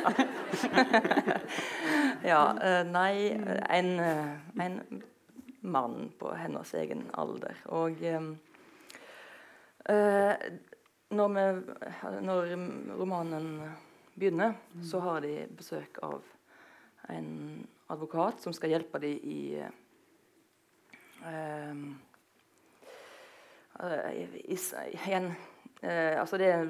[2.24, 3.36] Ja, Uh, nei
[3.68, 4.32] en, eh,
[4.64, 5.04] en
[5.60, 7.58] mann på hennes egen alder.
[7.68, 8.00] Og
[11.12, 11.44] når, vi,
[12.24, 12.56] når
[12.96, 13.60] romanen
[14.16, 16.22] begynner, så har de besøk av
[17.12, 19.60] en advokat som skal hjelpe dem i
[21.28, 21.76] eh,
[23.82, 24.58] i,
[24.94, 25.32] i en,
[25.82, 26.68] eh, altså det er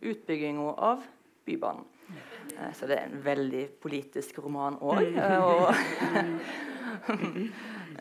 [0.00, 1.02] utbygginga av
[1.44, 1.84] Bybanen.
[2.58, 5.04] Eh, så det er en veldig politisk roman òg.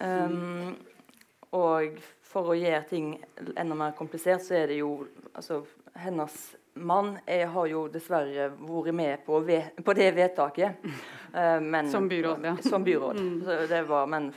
[0.03, 0.75] um,
[1.67, 1.99] og
[2.33, 3.13] for å gjøre ting
[3.55, 4.95] enda mer komplisert, så er det jo
[5.33, 5.63] altså,
[5.99, 6.37] Hennes
[6.73, 10.85] mann Jeg har jo dessverre vært med på, ved, på det vedtaket.
[11.39, 12.55] eh, men, Som byråd, ja.
[12.65, 13.21] Som byråd.
[13.45, 14.31] Så det var, men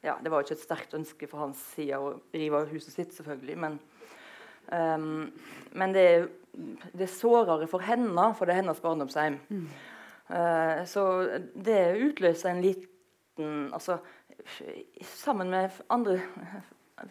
[0.00, 3.56] ja, det var ikke et sterkt ønske fra hans side å rive huset sitt, selvfølgelig.
[3.60, 3.78] Men,
[4.72, 5.26] um,
[5.76, 6.06] men det,
[6.94, 9.36] det er sårere for henne, for det er hennes barndomshjem.
[10.30, 11.04] Eh, så
[11.54, 13.96] det utløser en liten Altså
[15.02, 16.18] sammen med andre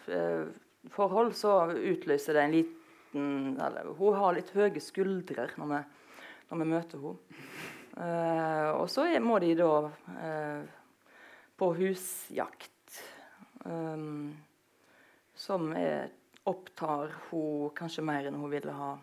[0.06, 0.46] eh,
[0.88, 2.79] forhold så utløser det en liten
[3.14, 5.80] eller, Hun har litt høye skuldre når vi,
[6.50, 7.38] når vi møter henne.
[7.90, 10.62] Uh, og så må de da uh,
[11.58, 13.00] på husjakt.
[13.66, 14.30] Um,
[15.40, 16.10] som er,
[16.48, 18.94] opptar hun kanskje mer enn hun ville ha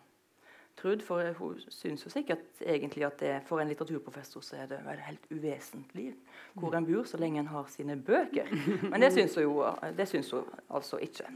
[0.77, 1.03] trodd.
[1.05, 5.01] For hun syns jo sikkert egentlig at det, for en litteraturprofessor så er det vel
[5.05, 6.11] helt uvesentlig
[6.57, 8.49] hvor en bor, så lenge en har sine bøker.
[8.91, 11.29] Men det syns hun jo det syns hun altså ikke.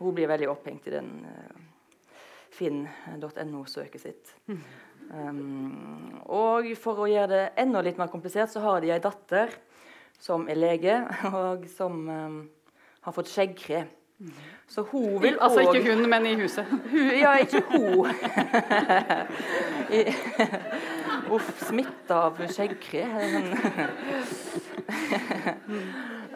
[0.00, 1.66] Hun blir veldig opphengt i den uh,
[2.58, 4.34] finn.no-søket sitt.
[5.08, 9.54] Um, og for å gjøre det enda litt mer komplisert, så har de ei datter
[10.20, 10.98] som er lege,
[11.32, 12.40] og som um,
[13.06, 13.86] har fått skjeggkre.
[14.66, 16.66] Så hun vil Altså også- ikke hun, men i huset.
[16.92, 18.08] hun, ja, ikke hun.
[21.36, 23.04] Uff, smitta av skjeggkre.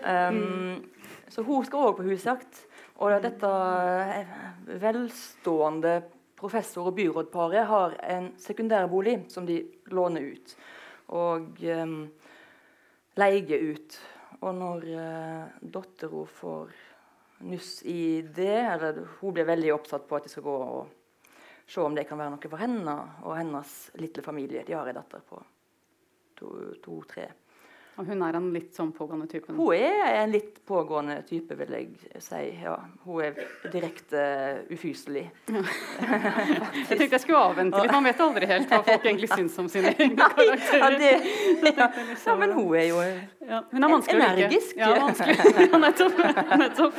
[0.06, 0.84] um,
[1.32, 2.66] så hun skal òg på husjakt.
[3.00, 4.34] Og dette eh,
[4.82, 5.94] velstående
[6.38, 9.62] professor- og byrådparet har en sekundærbolig som de
[9.94, 10.56] låner ut.
[11.08, 11.98] Og um,
[13.20, 13.98] leier ut.
[14.42, 16.72] Og når uh, dattera får
[17.46, 20.98] nuss i det, eller hun blir veldig oppsatt på at de skal gå og
[21.66, 24.64] se om det kan være noe for henne og hennes lille familie.
[24.66, 25.42] De har en datter på
[26.82, 27.28] to-tre.
[28.00, 29.52] Og hun er en litt sånn pågående type.
[29.52, 32.38] Hun er en litt pågående type, vil jeg si.
[32.62, 33.36] Ja, hun er
[33.72, 34.22] direkte
[34.72, 35.26] ufyselig.
[35.52, 37.92] Jeg tenkte jeg skulle avvente litt.
[37.92, 40.96] Man vet aldri helt hva folk egentlig syns om sine egne Ja, karakterer.
[41.00, 41.10] det,
[41.76, 41.86] ja.
[42.26, 44.26] ja, men hun er jo Ja, hun er vanskelig.
[44.28, 44.76] Energisk.
[44.80, 45.36] Ja, vanskelig.
[45.72, 46.22] Ja, nettopp.
[46.62, 46.94] nettopp.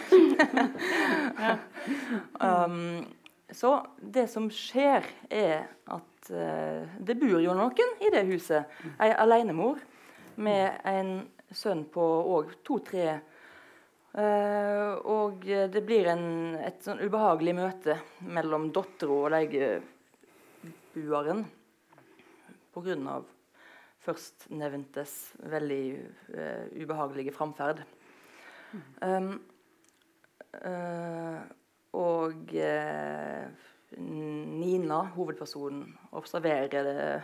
[2.40, 3.06] Um,
[3.54, 8.70] så det som skjer, er at uh, det bor jo noen i det huset.
[9.02, 9.82] Ei alenemor
[10.36, 12.02] med en sønn på
[12.38, 13.20] òg to-tre.
[14.14, 17.96] Uh, og det blir en, et sånn ubehagelig møte
[18.30, 19.82] mellom dattera og leiebueren
[22.74, 23.16] pga.
[24.06, 25.86] førstnevntes veldig
[26.38, 27.82] uh, ubehagelige framferd.
[29.02, 29.42] Um,
[30.62, 31.42] uh,
[31.94, 32.54] og
[33.98, 37.22] Nina, hovedpersonen, observerer det,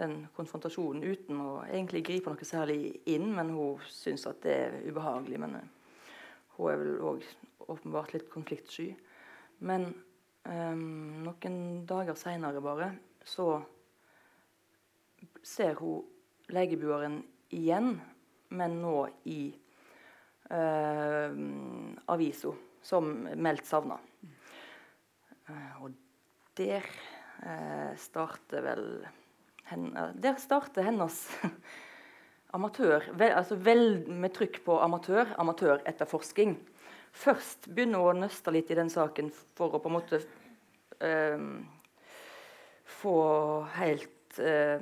[0.00, 4.78] den konfrontasjonen uten å egentlig gripe noe særlig inn, men hun syns at det er
[4.88, 5.40] ubehagelig.
[5.42, 5.58] Men
[6.56, 7.26] hun er vel òg
[7.70, 8.90] åpenbart litt konfliktsky.
[9.66, 9.90] Men
[10.48, 11.58] um, noen
[11.88, 12.92] dager seinere bare
[13.26, 13.52] så
[15.44, 16.06] ser hun
[16.50, 17.20] legebueren
[17.54, 17.94] igjen,
[18.56, 18.96] men nå
[19.30, 19.40] i
[20.50, 21.30] uh,
[22.10, 24.00] avisa som meldt savna.
[25.50, 25.94] Uh, og
[26.58, 26.86] der
[27.44, 28.86] uh, starter vel
[29.70, 31.22] hen, Der starter hennes
[32.56, 36.56] amatør, vel, altså vel med trykk på amatør, amatøretterforsking.
[37.10, 40.20] Først begynner hun å nøste litt i den saken for å på en måte
[43.00, 43.16] få
[43.78, 44.80] helt uh,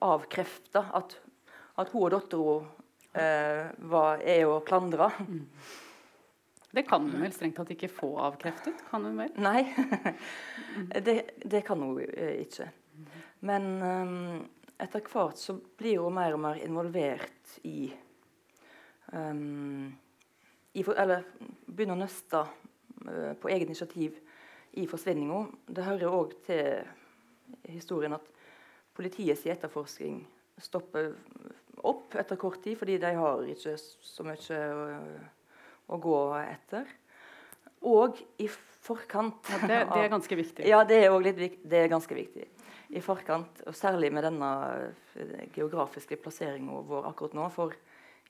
[0.00, 1.14] avkrefta at,
[1.78, 2.56] at, hun og dattera
[3.14, 5.10] uh, er å klandre.
[5.28, 5.44] Mm.
[6.70, 8.84] Det kan hun vel strengt tatt ikke få avkreftet?
[8.90, 9.32] Kan hun vel?
[9.42, 9.64] Nei,
[11.06, 12.68] det, det, kan hun uh, ikke.
[13.48, 14.44] Men um,
[14.78, 17.90] etter hvert så blir hun mer og mer involvert i,
[19.12, 19.90] um,
[20.72, 21.26] i for, Eller
[21.66, 24.20] begynner å nøste uh, på eget initiativ
[24.78, 25.42] i forsvinninga.
[25.66, 26.86] Det hører òg til
[27.66, 28.30] historien at
[28.94, 30.22] politiets etterforskning
[30.60, 31.16] stopper
[31.86, 34.88] opp etter kort tid, fordi de har ikke så mye å,
[35.90, 36.88] å gå etter.
[37.90, 38.48] Og i
[38.84, 40.68] forkant ja, det, det, er ganske viktig.
[40.68, 42.46] Ja, det er, litt, det er ganske viktig.
[42.90, 44.50] I forkant, og særlig med denne
[45.14, 47.50] eh, geografiske plasseringa vår akkurat nå.
[47.54, 47.76] For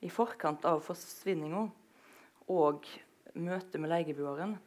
[0.05, 1.65] i forkant av forsvinninga
[2.51, 2.85] og
[3.37, 4.57] møtet med leieboeren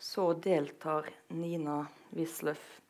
[0.00, 1.82] så deltar Nina
[2.14, 2.80] Wisløff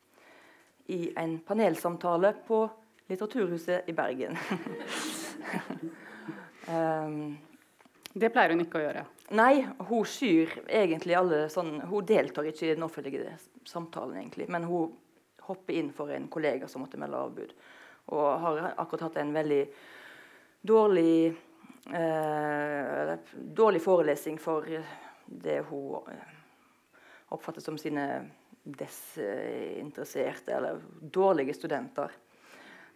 [0.91, 2.65] i en panelsamtale på
[3.07, 4.37] Litteraturhuset i Bergen.
[6.67, 7.37] um,
[8.21, 9.05] det pleier hun ikke å gjøre?
[9.33, 13.33] Nei, hun skyr egentlig alle sånn Hun deltar ikke i den offentlige
[13.65, 14.93] samtalen, egentlig, men hun
[15.45, 17.51] hopper inn for en kollega som måtte melde avbud.
[18.13, 19.61] Og har akkurat hatt en veldig
[20.65, 21.33] dårlig
[21.93, 24.65] eh, dårlig forelesning for
[25.25, 26.05] det hun
[27.33, 28.05] oppfatter som sine
[28.65, 32.13] desinteresserte eller dårlige studenter.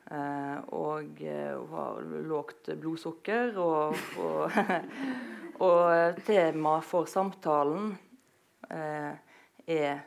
[0.10, 3.58] Eh, og uh, hun har lågt blodsukker.
[3.62, 4.52] Og, og,
[5.60, 7.98] og tema for samtalen
[8.72, 9.14] eh,
[9.70, 10.00] er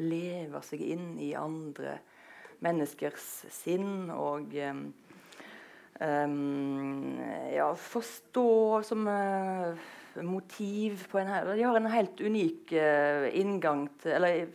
[0.00, 1.98] leve seg inn i andre
[2.64, 4.80] menneskers sinn og um,
[7.52, 8.48] ja, forstå
[8.88, 9.76] som uh,
[10.24, 11.52] motiv på en her.
[11.52, 14.46] De har en helt unik uh, inngang til Eller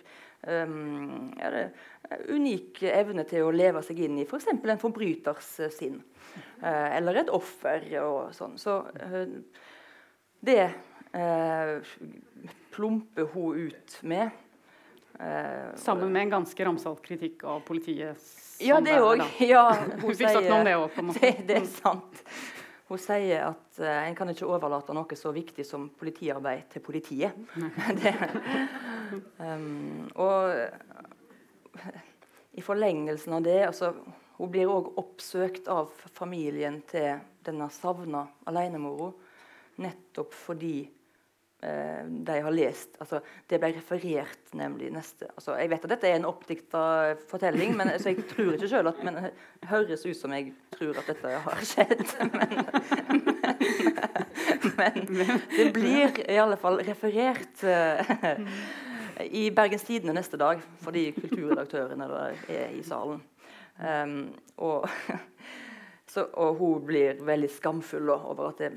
[0.47, 1.32] um,
[2.30, 4.49] unik evne til å leve seg inn i f.eks.
[4.51, 6.01] For en forbryters uh, sinn.
[6.62, 8.54] eller et offer og sånn.
[8.62, 8.77] Så
[10.39, 10.69] det
[12.71, 14.30] plumper hun ut med.
[15.75, 18.17] Sammen med en ganske ramsalt kritikk av politiet.
[18.62, 19.25] ja, det òg.
[19.54, 19.65] Ja,
[20.01, 22.23] hun sier, det, også, det, det, er sant.
[22.91, 27.38] Hun sier at uh, en kan ikke overlate noe så viktig som politiarbeid til politiet.
[28.01, 28.12] det,
[29.12, 30.52] um, og
[32.52, 33.93] i forlengelsen av det altså,
[34.38, 39.12] Hun blir òg oppsøkt av familien til denne savna alenemora
[39.82, 40.76] nettopp fordi
[41.63, 46.12] eh, de har lest altså, Det ble referert nemlig neste altså, Jeg vet at dette
[46.12, 46.84] er en oppdikta
[47.32, 51.00] fortelling, men, så jeg tror ikke sjøl at Men det høres ut som jeg tror
[51.02, 52.06] at dette har skjedd.
[54.62, 58.47] Men, men, men det blir i alle fall referert uh,
[59.26, 62.08] i Bergens Tidende neste dag, fordi kulturredaktørene
[62.50, 63.22] er i salen.
[63.82, 64.88] Um, og,
[66.14, 68.72] så, og, hun blir veldig skamfull over at det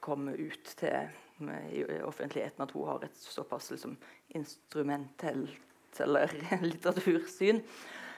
[0.00, 1.08] kommer ut til
[1.72, 3.96] i offentligheten at hun har et såpass liksom,
[4.28, 7.60] instrumentelt eller litteratursyn.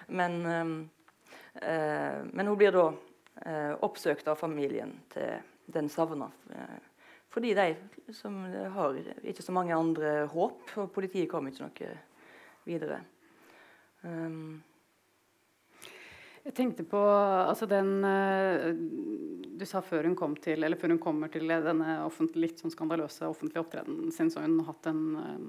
[0.07, 6.31] Men, uh, men, hun blir da uh, oppsøkt av familien til den savna.
[6.51, 6.79] Uh,
[7.33, 7.69] fordi de
[8.17, 8.41] som
[8.75, 11.93] har ikke så mange andre håp, og politiet kom ikke noe
[12.69, 13.03] videre.
[14.03, 14.59] Um.
[16.49, 18.71] Jeg tenkte på altså den uh,
[19.59, 21.99] Du sa før hun kom til eller før hun kommer til denne
[22.41, 25.49] litt sånn skandaløse offentlige opptredenen sin, så hun hatt en um,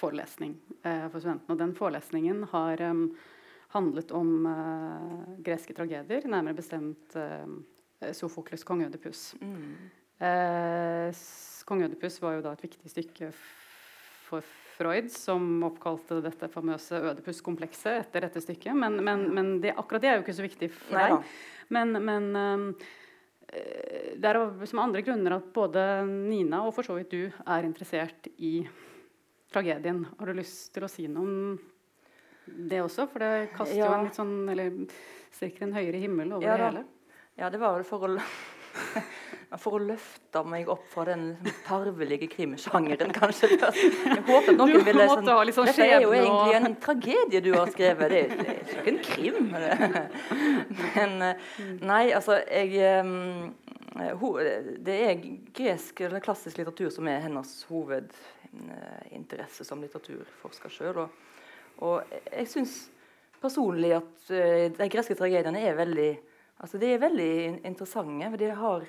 [0.00, 0.54] forelesning
[0.86, 1.52] uh, for studentene.
[1.52, 3.08] Og den forelesningen har um,
[3.74, 7.18] handlet om uh, greske tragedier, nærmere bestemt
[8.14, 9.34] Sofokles' 'Kong Ødipus'.
[9.42, 9.74] Mm.
[10.22, 11.22] Eh,
[11.64, 13.30] Kong Ødipus var jo da et viktig stykke
[14.24, 18.74] for Freud, som oppkalte dette famøse Ødipus-komplekset etter dette stykket.
[18.76, 21.34] Men, men, men det, akkurat det er jo ikke så viktig for deg.
[21.74, 22.66] Men, men um,
[23.54, 28.28] det er av andre grunner at både Nina og for så vidt du er interessert
[28.36, 28.56] i
[29.54, 30.02] tragedien.
[30.18, 31.58] Har du lyst til å si noe om
[32.70, 33.06] det også?
[33.12, 33.86] For det kaster ja.
[33.86, 34.74] jo en litt sånn Eller
[35.34, 36.84] strekker en høyere himmel over ja, det hele.
[37.38, 38.12] Ja, det var vel for å
[39.60, 41.36] for å løfte meg opp fra den
[41.66, 43.52] tarvelige krimsjangeren, kanskje.
[43.54, 48.10] Jeg håper noen ville sånn, liksom Dette er jo egentlig en tragedie du har skrevet.
[48.10, 49.38] Det er, det er ikke en krim.
[50.94, 51.52] Men eh,
[51.84, 52.68] nei, altså jeg
[54.84, 55.22] Det er
[55.54, 61.04] gresk eller klassisk litteratur som er hennes hovedinteresse som litteraturforsker sjøl.
[61.04, 61.08] Og,
[61.78, 62.74] og, jeg syns
[63.42, 66.12] personlig at eh, de greske tragediene er veldig
[66.64, 67.32] altså de er veldig
[67.66, 68.30] interessante.
[68.30, 68.86] for de har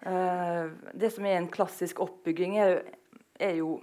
[0.00, 2.78] det som er en klassisk oppbygging, er,
[3.36, 3.74] er jo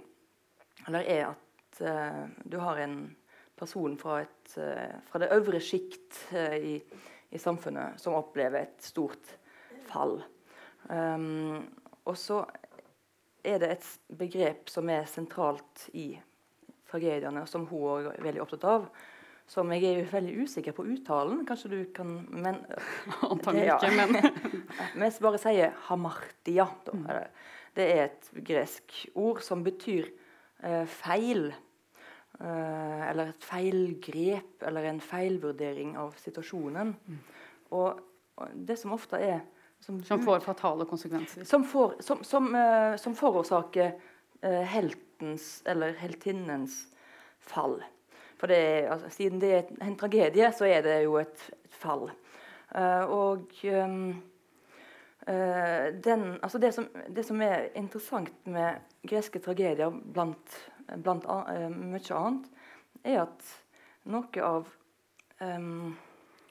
[0.88, 2.96] Eller er at uh, du har en
[3.58, 6.78] person fra, et, uh, fra det øvre sjikt i,
[7.30, 9.34] i, samfunnet som opplever et stort
[9.90, 10.16] fall.
[10.88, 11.68] Um,
[12.08, 12.40] og så
[13.44, 16.10] er det et begrep som er sentralt i
[16.88, 18.88] tragediene, som hun er veldig opptatt av,
[19.48, 21.40] som jeg er veldig usikker på uttalen.
[21.48, 22.60] Kanskje du kan men,
[23.30, 24.18] Antagelig ikke, men
[25.00, 26.68] Vi bare sier hamartia.
[26.92, 27.06] Mm.
[27.78, 30.10] Det er et gresk ord som betyr
[30.66, 31.48] eh, feil.
[32.38, 36.92] Eh, eller et feilgrep, eller en feilvurdering av situasjonen.
[37.08, 37.20] Mm.
[37.78, 38.02] Og,
[38.36, 39.40] og, det som ofte er
[39.78, 41.44] Som, som får fatale konsekvenser.
[41.46, 42.48] Som, for, som, som,
[42.98, 43.92] som forårsaker
[44.42, 46.80] uh, heltens eller heltinnens
[47.38, 47.76] fall.
[48.38, 52.10] For det, altså, siden det er en tragedie, så er det jo et, et fall.
[52.70, 54.22] Uh, og um,
[55.28, 58.74] uh, den, altså det, som, det, som, er interessant med
[59.08, 60.70] greske tragedier blant,
[61.02, 62.44] blant uh, mye annet,
[63.04, 63.62] er at
[64.08, 64.66] noe av
[65.40, 65.96] um,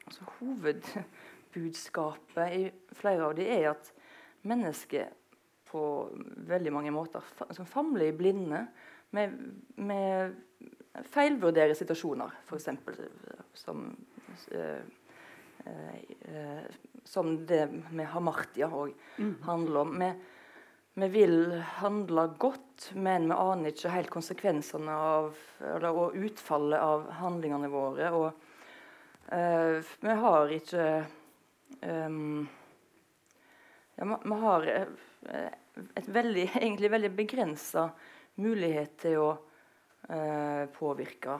[0.07, 3.93] altså Hovedbudskapet i flere av dem er at
[4.47, 5.07] mennesket
[5.67, 5.81] på
[6.47, 8.61] veldig mange måter altså famler i blinde
[9.15, 9.27] med,
[9.75, 10.35] med
[11.05, 12.69] feilvurdere situasjoner, f.eks.
[13.53, 13.83] Som,
[14.51, 14.81] eh,
[15.65, 16.65] eh,
[17.03, 19.35] som det med hamartia òg mm.
[19.43, 19.95] handler om.
[19.99, 20.11] Vi,
[20.93, 21.37] vi, vil
[21.81, 25.31] handle godt, men vi aner ikke helt konsekvensene av,
[25.61, 28.11] eller, og utfallet av handlingene våre.
[28.17, 30.87] Og eh, vi har ikke
[31.81, 32.47] um,
[33.95, 35.51] ja, vi, vi, har eh,
[35.95, 37.89] et veldig, egentlig veldig begrensa
[38.35, 39.29] mulighet til å
[40.09, 41.37] eh, påvirke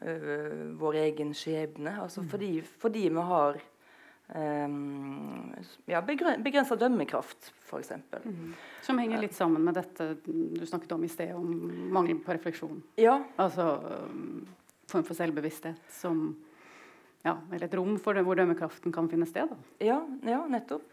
[0.00, 1.98] eh, vår egen skjebne.
[2.02, 2.28] Altså mm.
[2.32, 3.62] fordi, fordi, vi har
[4.24, 5.52] Um,
[5.84, 7.90] ja, begrensa dømmekraft, f.eks.
[8.24, 8.54] Mm.
[8.82, 11.50] Som henger litt sammen med dette du snakket om i sted, om
[11.92, 12.80] mangel på refleksjon.
[12.96, 13.18] Ja.
[13.36, 13.66] Altså
[14.08, 14.46] um,
[14.88, 16.24] form for selvbevissthet som
[17.24, 19.48] ja, Eller et rom det, hvor dømmekraften kan finne sted.
[19.48, 19.56] Da.
[19.80, 20.84] Ja, ja, nettopp.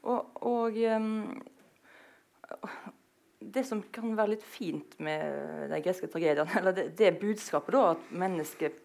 [0.00, 1.40] Og, og um,
[3.40, 7.84] det som kan være litt fint med de greske tragediene, eller det, det budskapet da,
[7.94, 8.80] at mennesket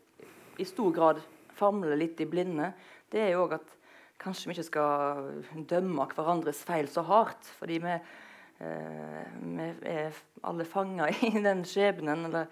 [0.58, 1.24] i stor grad
[1.56, 2.72] famler litt i blinde,
[3.12, 3.74] det er jo òg at
[4.22, 7.50] kanskje vi ikke skal dømme hverandres feil så hardt.
[7.60, 7.98] Fordi vi,
[8.64, 10.16] eh, vi er
[10.48, 12.26] alle fanga i den skjebnen.
[12.30, 12.50] Eller,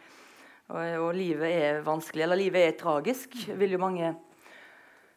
[0.70, 4.14] og, og, livet er vanskelig, eller livet er tragisk, vil jo mange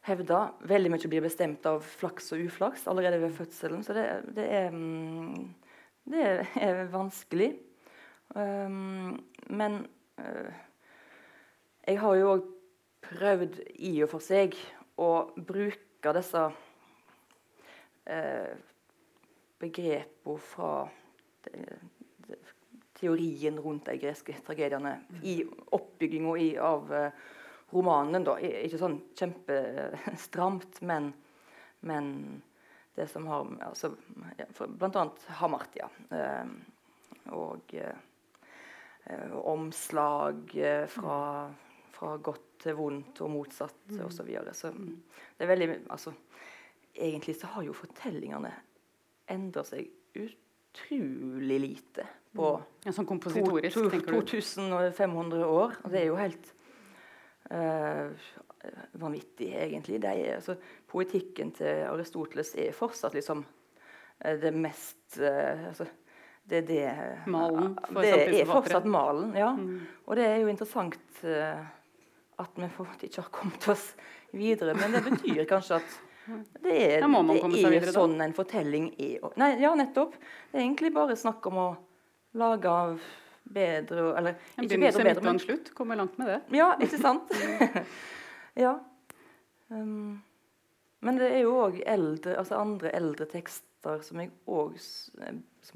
[0.07, 0.41] hevde.
[0.71, 3.85] Veldig mye blir bestemt av flaks og uflaks allerede ved fødselen.
[3.87, 4.07] Så det,
[4.39, 5.47] det er mm,
[6.07, 7.51] det er vanskelig.
[8.35, 9.17] Um,
[9.51, 9.87] men
[10.19, 10.53] uh,
[11.87, 12.47] jeg har jo òg
[13.07, 14.57] prøvd i og for seg
[14.99, 16.43] å bruke disse
[18.11, 18.55] uh,
[19.63, 20.73] begrepene fra
[21.47, 21.63] de,
[22.27, 22.41] de,
[22.97, 27.11] teorien rundt de greske tragediene i oppbygginga av uh,
[27.75, 28.27] romanen.
[28.27, 28.39] Da.
[28.41, 31.13] Ikke sånn kjempestramt, men,
[31.87, 32.13] men
[32.97, 33.93] det som har altså,
[34.39, 35.05] ja, Bl.a.
[35.41, 35.89] Hamartia.
[36.11, 36.47] Eh,
[37.37, 41.19] og eh, omslag eh, fra,
[41.93, 44.01] fra, godt til vondt og motsatt mm.
[44.07, 44.17] osv.
[44.17, 44.55] Så, videre.
[44.57, 46.15] så det er veldig altså,
[46.97, 48.55] Egentlig så har jo fortellingene
[49.29, 52.71] endra seg utrolig lite på mm.
[52.87, 55.77] ja, sånn kompositorisk, to, to, 2500 år.
[55.85, 56.49] Og det er jo helt
[57.53, 58.17] uh,
[59.01, 60.01] vanvittig, egentlig.
[60.03, 60.57] De, altså,
[60.91, 65.89] poetikken til Aristoteles er fortsatt liksom uh, det mest uh, altså,
[66.47, 66.83] det, det,
[67.27, 69.51] malen for det er fortsatt malen, ja.
[69.59, 69.81] Mm.
[70.07, 72.69] Og det er jo interessant at vi
[73.09, 73.89] ikke har kommet oss
[74.31, 74.77] videre.
[74.79, 75.97] Men det betyr kanskje at
[76.27, 79.23] det er, det er sånn en fortelling er.
[79.39, 80.17] Nei, ja, nettopp.
[80.51, 81.69] Det er egentlig bare snakk om å
[82.37, 82.99] lage av
[83.47, 85.71] bedre Eller en ikke bedre og bedre, men slutt.
[85.79, 86.41] Kommer langt med det.
[86.59, 87.31] Ja, ikke sant?
[88.57, 88.79] ja.
[89.69, 90.23] Um,
[91.05, 94.79] men det er jo òg altså andre eldre tekster som jeg òg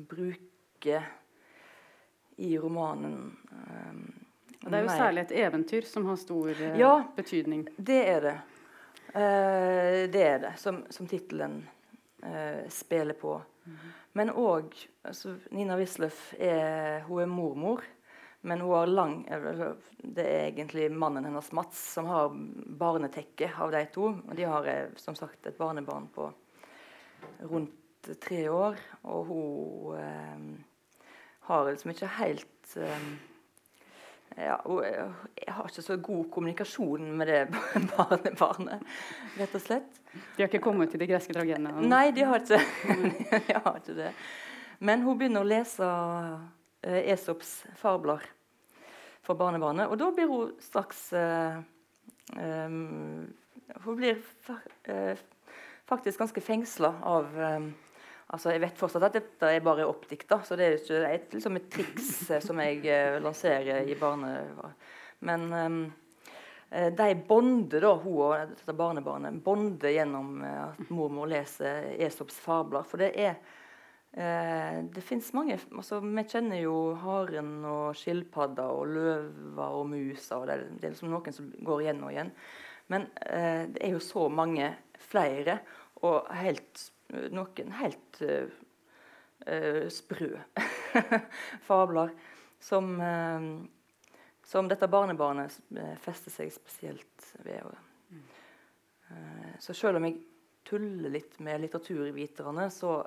[0.08, 1.06] bruker
[2.40, 3.36] i romanen.
[3.50, 4.04] Um,
[4.60, 7.66] det er jo særlig et eventyr som har stor uh, ja, betydning.
[7.76, 8.36] Det er det.
[9.10, 11.60] Uh, det er det, som, som tittelen
[12.24, 13.42] uh, spiller på.
[13.64, 13.96] Mm -hmm.
[14.12, 17.82] Men òg altså, Nina Wisløff er, hun er mormor.
[18.40, 19.16] Men hun har lang
[19.98, 22.30] Det er egentlig mannen hennes Mats som har
[22.80, 24.14] barnetekke av de to.
[24.16, 26.30] Og de har eh, som sagt et barnebarn på
[27.50, 28.80] rundt tre år.
[29.04, 30.46] Og hun eh,
[31.50, 33.10] har liksom ikke helt eh,
[34.38, 37.40] ja, hun jeg har ikke så god kommunikasjon med det
[37.96, 38.84] barnebarnet,
[39.36, 40.00] rett og slett.
[40.36, 41.74] De har ikke kommet til de greske tragediene?
[41.82, 42.60] Nei, de har ikke,
[43.48, 44.14] de har ikke det.
[44.80, 45.90] Men hun begynner å lese
[46.82, 48.24] Esops fabler
[49.26, 51.60] for barnebarnet, og da blir hun straks uh,
[52.36, 53.28] um,
[53.84, 54.18] Hun blir
[54.48, 55.20] uh,
[55.88, 57.70] faktisk ganske fengsla av um,
[58.30, 61.56] Altså, Jeg vet fortsatt at dette er bare oppdikta, så det er ikke et, liksom
[61.58, 62.10] et triks
[62.44, 64.36] som jeg lanserer i barne...
[65.26, 65.80] Men um,
[66.70, 72.86] de bonder, da, hun og dette barnebarnet bonder gjennom at mormor leser Esops fabler.
[72.86, 73.34] For det er
[74.12, 80.40] Eh, det fins mange altså, Vi kjenner jo haren og skilpadda og løver og musa.
[80.40, 82.32] Og det, det, er liksom noen som går igjen og igjen.
[82.90, 85.60] Men eh, det er jo så mange flere,
[86.04, 86.80] og helt,
[87.32, 88.50] noen helt uh,
[89.46, 90.28] uh, sprø
[91.68, 92.12] fabler
[92.60, 94.12] som, uh,
[94.44, 95.56] som dette barnebarnet
[96.04, 97.72] fester seg spesielt ved.
[99.58, 100.20] så selv om jeg
[100.68, 103.00] tuller litt med litteraturviterne, så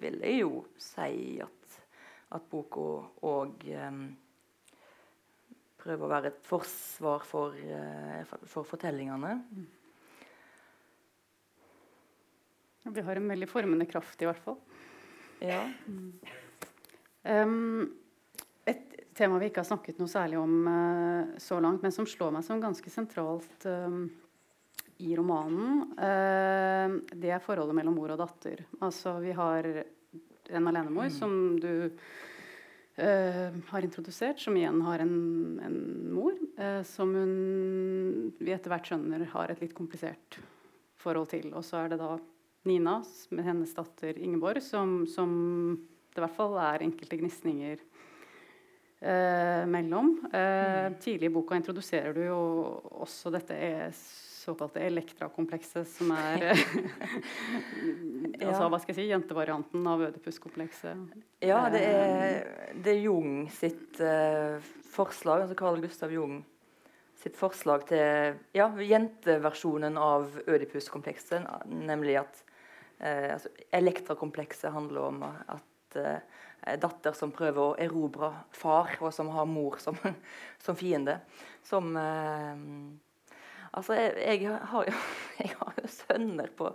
[0.00, 1.78] vil jeg jo si at,
[2.34, 2.86] at boka
[3.28, 4.04] òg um,
[5.78, 9.34] prøver å være et forsvar for, uh, for fortellingene.
[9.48, 9.68] Mm.
[12.88, 14.56] Vi har en veldig formende kraft, i hvert fall.
[15.44, 15.60] Ja.
[17.28, 17.90] Um,
[18.68, 22.32] et tema vi ikke har snakket noe særlig om uh, så langt, men som slår
[22.34, 24.06] meg som ganske sentralt um,
[24.98, 28.64] i romanen, eh, det er forholdet mellom mor og datter.
[28.82, 31.14] Altså vi har en alenemor mm.
[31.20, 31.72] som du
[32.98, 35.12] Uh, har introdusert, som igjen har en,
[35.62, 35.74] en
[36.10, 40.40] mor uh, som hun vi etter hvert skjønner har et litt komplisert
[40.98, 41.46] forhold til.
[41.54, 42.16] Og så er det da
[42.66, 42.96] Nina
[43.30, 45.30] med hennes datter Ingeborg som, som
[46.10, 47.84] det i hvert fall er enkelte gnisninger
[49.06, 50.16] uh, mellom.
[50.34, 50.98] Mm.
[50.98, 52.40] Tidlig i boka introduserer du jo
[53.06, 54.02] også dette ES
[54.48, 56.48] såkalte Elektra-komplekset, som er
[58.48, 61.16] altså, hva skal jeg si, jentevarianten av Ødipus-komplekset.
[61.44, 62.38] Ja, det er,
[62.74, 64.56] det er Jung sitt uh,
[64.94, 66.40] forslag, altså Carl Gustav Jung
[67.18, 72.44] sitt forslag til ja, jenteversjonen av Ødipus-komplekset, nemlig at
[73.02, 76.20] uh, altså, Elektra-komplekset handler om at uh,
[76.78, 79.98] datter som prøver å erobre far, og som har mor som,
[80.64, 81.20] som fiende.
[81.68, 81.92] Som
[83.72, 84.92] Altså, jeg, jeg, har jo,
[85.42, 86.72] jeg, har jo, sønner på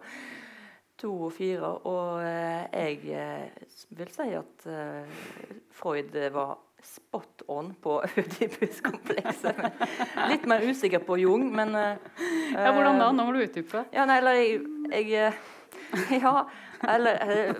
[1.04, 3.64] to og fire, og eh, jeg eh,
[3.98, 5.16] vil si at uh,
[5.74, 9.60] Freud var spot on på Ødipus-komplekset.
[10.30, 13.10] Litt mer usikker på Jung, men Ja, Hvordan da?
[13.16, 13.86] Nå må du utdype.
[13.96, 14.60] Ja, nei, eller jeg,
[14.91, 15.34] jeg
[16.24, 16.50] Ja,
[16.88, 17.56] Eller eh,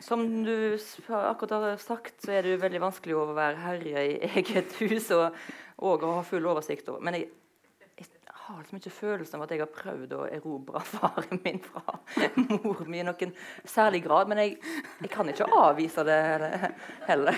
[0.00, 0.78] som du
[1.08, 5.10] akkurat har sagt, så er det jo veldig vanskelig å være herre i eget hus
[5.16, 5.34] og,
[5.82, 7.02] og å ha full oversikt over.
[7.02, 7.30] Men jeg,
[8.48, 11.98] har liksom ikke følelsen av at jeg har prøvd å erobre faren min fra
[12.48, 13.34] mor mi i noen
[13.68, 14.30] særlig grad.
[14.30, 14.56] Men jeg,
[15.02, 16.18] jeg kan ikke avvise det
[17.08, 17.36] heller.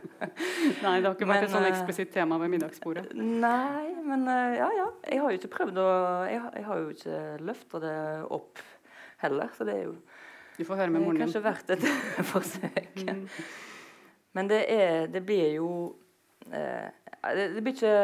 [0.84, 3.10] Nei, det har ikke vært et sånn eksplisitt tema ved middagsbordet?
[3.16, 4.86] Nei, men eh, ja, ja.
[5.10, 5.88] Jeg har jo ikke prøvd å
[6.30, 7.18] Jeg, jeg har jo ikke
[7.50, 7.98] løfta det
[8.38, 8.62] opp
[9.24, 9.96] heller, så det er jo
[10.56, 11.26] Du får høre med moren din.
[11.26, 11.84] Kanskje verdt et
[12.32, 13.02] forsøk.
[13.02, 13.26] Mm.
[14.36, 15.68] Men det er Det blir jo
[16.48, 16.88] eh,
[17.26, 17.98] det, det blir ikke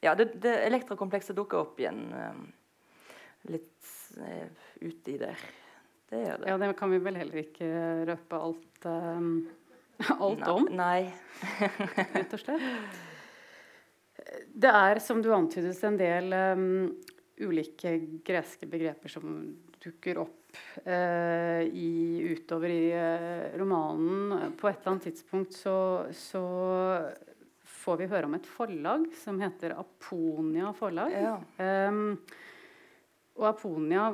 [0.00, 2.40] ja, det, det elektrokomplekset dukker opp igjen uh,
[3.52, 5.44] litt uh, uti der.
[6.10, 6.48] Det gjør det.
[6.50, 7.70] Ja, det kan vi vel heller ikke
[8.08, 10.68] røpe alt, uh, alt om.
[10.74, 11.04] Nei.
[12.16, 13.06] Rett og slett.
[14.50, 16.66] Det er, som du antydet, en del um,
[17.40, 17.94] ulike
[18.26, 19.40] greske begreper som
[19.80, 24.54] dukker opp uh, i, utover i uh, romanen.
[24.60, 25.76] På et eller annet tidspunkt så,
[26.16, 26.44] så
[27.80, 31.14] får vi høre om et forlag som heter Aponia forlag.
[31.16, 31.36] Ja.
[31.88, 32.16] Um,
[33.40, 34.10] og Aponia,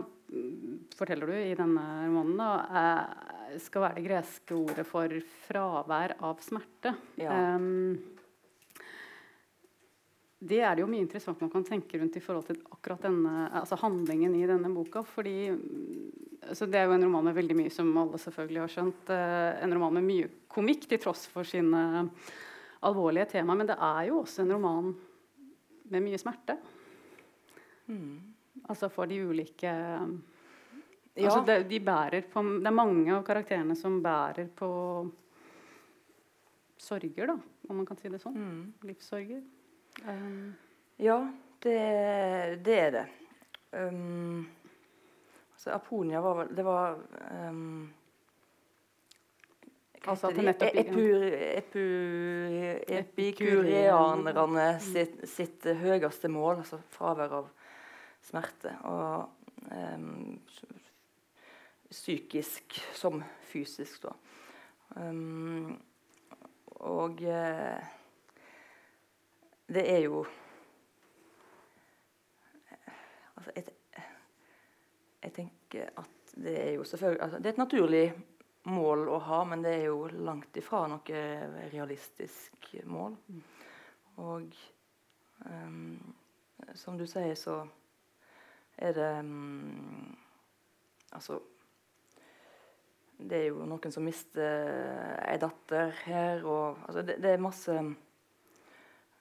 [0.95, 2.51] forteller du i denne romanen, da,
[2.81, 6.95] er, skal være det greske ordet for fravær av smerte.
[7.19, 7.57] Ja.
[7.57, 7.97] Um,
[10.47, 13.47] det er det jo mye interessant man kan tenke rundt i forhold til akkurat denne,
[13.57, 15.03] altså handlingen i denne boka.
[15.03, 15.49] fordi
[16.47, 19.09] altså Det er jo en roman med veldig mye som alle selvfølgelig har skjønt.
[19.11, 22.05] Uh, en roman med mye komikk til tross for sine
[22.81, 23.55] alvorlige tema.
[23.55, 24.95] Men det er jo også en roman
[25.91, 26.57] med mye smerte.
[27.87, 28.35] Mm.
[28.69, 31.29] Altså for de ulike ja.
[31.29, 34.71] altså det, de bærer på, det er mange av karakterene som bærer på
[36.77, 37.37] sorger, da,
[37.69, 38.37] om man kan si det sånn.
[38.37, 38.89] Mm.
[38.89, 39.43] Livssorger.
[40.05, 40.55] Um.
[41.01, 41.21] Ja,
[41.65, 41.79] det,
[42.65, 43.05] det, er det.
[43.73, 44.47] Um,
[45.53, 46.95] altså Aponia var vel Det var
[47.49, 47.89] um,
[50.07, 51.25] Altså epur,
[52.99, 57.49] Epikurianerne sitt, sitt, høyeste mål, altså fravær av
[58.27, 58.73] smerte.
[58.87, 59.29] Og
[59.73, 60.41] um,
[61.91, 64.15] psykisk som fysisk, da.
[64.97, 65.75] Um,
[66.87, 67.79] og uh,
[69.67, 70.27] det er jo
[73.37, 73.65] Altså, jeg,
[75.23, 78.15] jeg tenker at det er jo selvfølgelig altså, Det er et naturlig
[78.67, 81.25] mål å ha, men det er jo langt ifra noe
[81.73, 83.15] realistisk mål.
[84.23, 84.55] Og
[85.45, 86.15] um,
[86.75, 87.61] som du sier, så
[88.77, 90.17] er det um,
[91.15, 91.39] Altså
[93.17, 97.77] Det er jo noen som mister ei datter her, og altså, det, det, er masse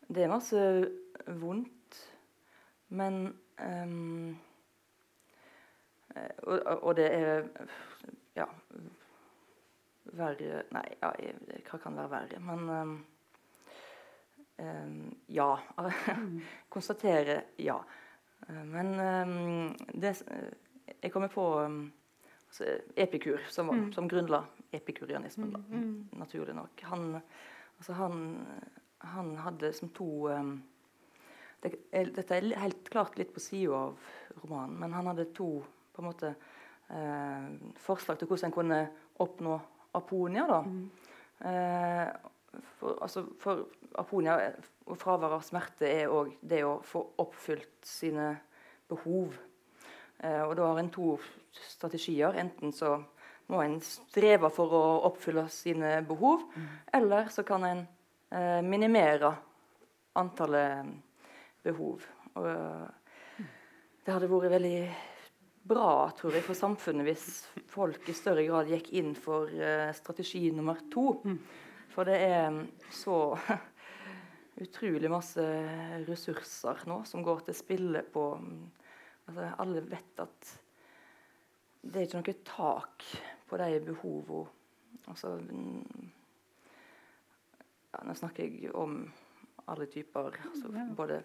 [0.08, 0.66] Det er masse
[1.40, 2.02] vondt,
[2.90, 3.22] men
[3.62, 4.36] um,
[6.44, 7.48] og, og, det er
[8.36, 8.46] ja,
[10.18, 11.12] verre Nei, ja,
[11.70, 12.40] hva kan være verre?
[12.44, 12.96] Men um,
[14.62, 14.98] um,
[15.28, 15.50] ja.
[16.74, 17.78] Konstatere ja.
[18.48, 20.16] Uh, men um, det
[21.02, 23.92] Jeg kommer på altså, Epikur, som, mm.
[23.94, 26.20] som grunnla epikurianismen, mm, mm.
[26.20, 26.82] naturlig nok.
[26.90, 27.20] Han,
[27.78, 28.46] altså, han,
[28.98, 30.10] han hadde som to
[31.64, 31.76] det,
[32.16, 34.10] Dette er helt klart litt på sida av
[34.42, 35.50] romanen, men han hadde to
[35.96, 36.34] på en måte
[36.92, 37.48] eh,
[37.82, 38.82] forslag til hvordan en kunne
[39.24, 39.56] oppnå
[39.98, 40.46] aponia.
[40.50, 40.62] da.
[40.62, 40.90] Mm.
[41.40, 42.08] Eh,
[42.80, 43.66] for, altså, for,
[44.00, 44.38] aponia
[44.86, 48.30] og fravær av smerte er òg det å få oppfylt sine
[48.90, 49.36] behov.
[50.20, 51.16] Eh, og da har en to
[51.56, 52.38] strategier.
[52.40, 52.98] Enten så
[53.52, 56.70] må en streve for å oppfylle sine behov, mm.
[56.98, 57.84] eller så kan en
[58.34, 59.36] eh, minimere
[60.18, 60.96] antallet
[61.66, 62.06] behov.
[62.36, 62.48] Og,
[64.06, 64.80] det hadde vært veldig
[65.66, 67.28] bra tror jeg, for samfunnet hvis
[67.72, 71.08] folk i større grad gikk inn for uh, strategi nummer to.
[71.26, 71.40] Mm.
[71.94, 73.18] For det er mm, så
[74.66, 75.46] utrolig masse
[76.08, 78.62] ressurser nå som går til spille på mm,
[79.28, 80.54] altså, Alle vet at
[81.86, 83.04] det er ikke noe tak
[83.46, 84.48] på de behovene.
[85.06, 85.36] Altså
[87.92, 89.04] ja, Nå snakker jeg om
[89.70, 90.34] alle typer.
[90.50, 91.20] Altså, både,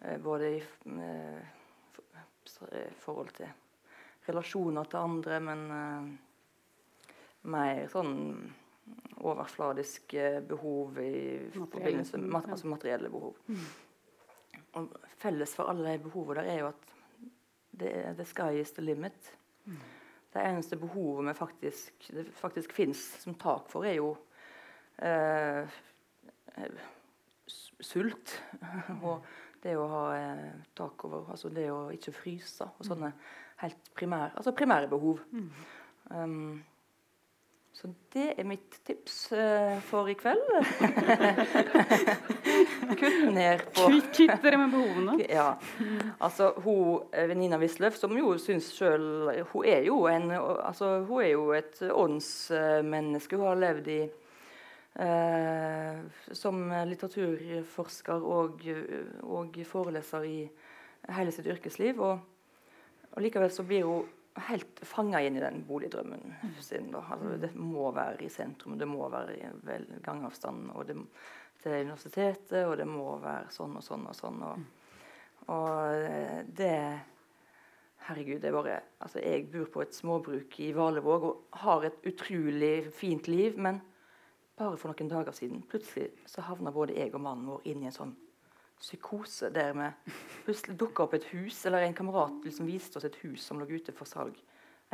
[0.00, 1.55] eh, både i eh, i
[3.02, 3.50] forhold til
[4.26, 6.08] relasjoner til andre, men uh,
[7.52, 8.14] mer sånn
[9.26, 13.38] overfladiske behov i forbindelse med mat, altså materielle behov.
[13.46, 13.66] Mm.
[14.78, 16.92] Og felles for alle de behovene der er jo at
[17.76, 19.32] det er the sky is the limit.
[19.64, 19.80] Mm.
[20.32, 24.12] Det eneste behovet vi faktisk, det faktisk fins som tak for, er jo
[25.02, 25.76] eh,
[27.80, 28.42] sult.
[29.06, 29.24] og
[29.66, 30.46] det å ha eh,
[30.78, 33.12] tak over, altså det å ikke fryse og sånne
[33.64, 35.20] helt primære, altså primære behov.
[36.10, 36.64] Um,
[37.76, 40.46] så det er mitt tips uh, for i kveld.
[43.00, 45.16] Kutt ned på kvitt dere med behovene.
[45.28, 45.50] ja.
[46.16, 51.20] Altså, hun, Venina Venninna Wisløff, som jo syns sjøl Hun er jo en altså, Hun
[51.20, 53.36] er jo et åndsmenneske.
[53.36, 54.25] Hun har levd i eh,
[54.96, 58.62] som litteraturforsker og,
[59.28, 60.38] og foreleser i
[61.18, 62.00] hele sitt yrkesliv.
[62.00, 62.22] Og,
[63.12, 64.06] og likevel så blir hun
[64.48, 66.90] helt fanga inn i den boligdrømmen sin.
[66.92, 67.02] Da.
[67.14, 70.96] Altså, det må være i sentrum, det må være i gangavstand og det,
[71.62, 74.42] til universitetet, og det må være sånn og sånn og sånn.
[74.46, 74.64] Og,
[75.52, 76.78] og eh, det
[78.06, 82.04] Herregud, det er bare Altså, jeg bor på et småbruk i Valevåg og har et
[82.06, 83.80] utrolig fint liv, men
[84.56, 87.90] bare for noen dager siden plutselig så havna både jeg og mannen vår inn i
[87.90, 88.14] en sånn
[88.80, 89.90] psykose der vi
[90.46, 93.68] plutselig dukka opp et hus, eller en kamerat liksom viste oss et hus som lå
[93.70, 94.36] ute for salg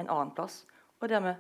[0.01, 0.63] en annen plass.
[1.01, 1.33] Og der vi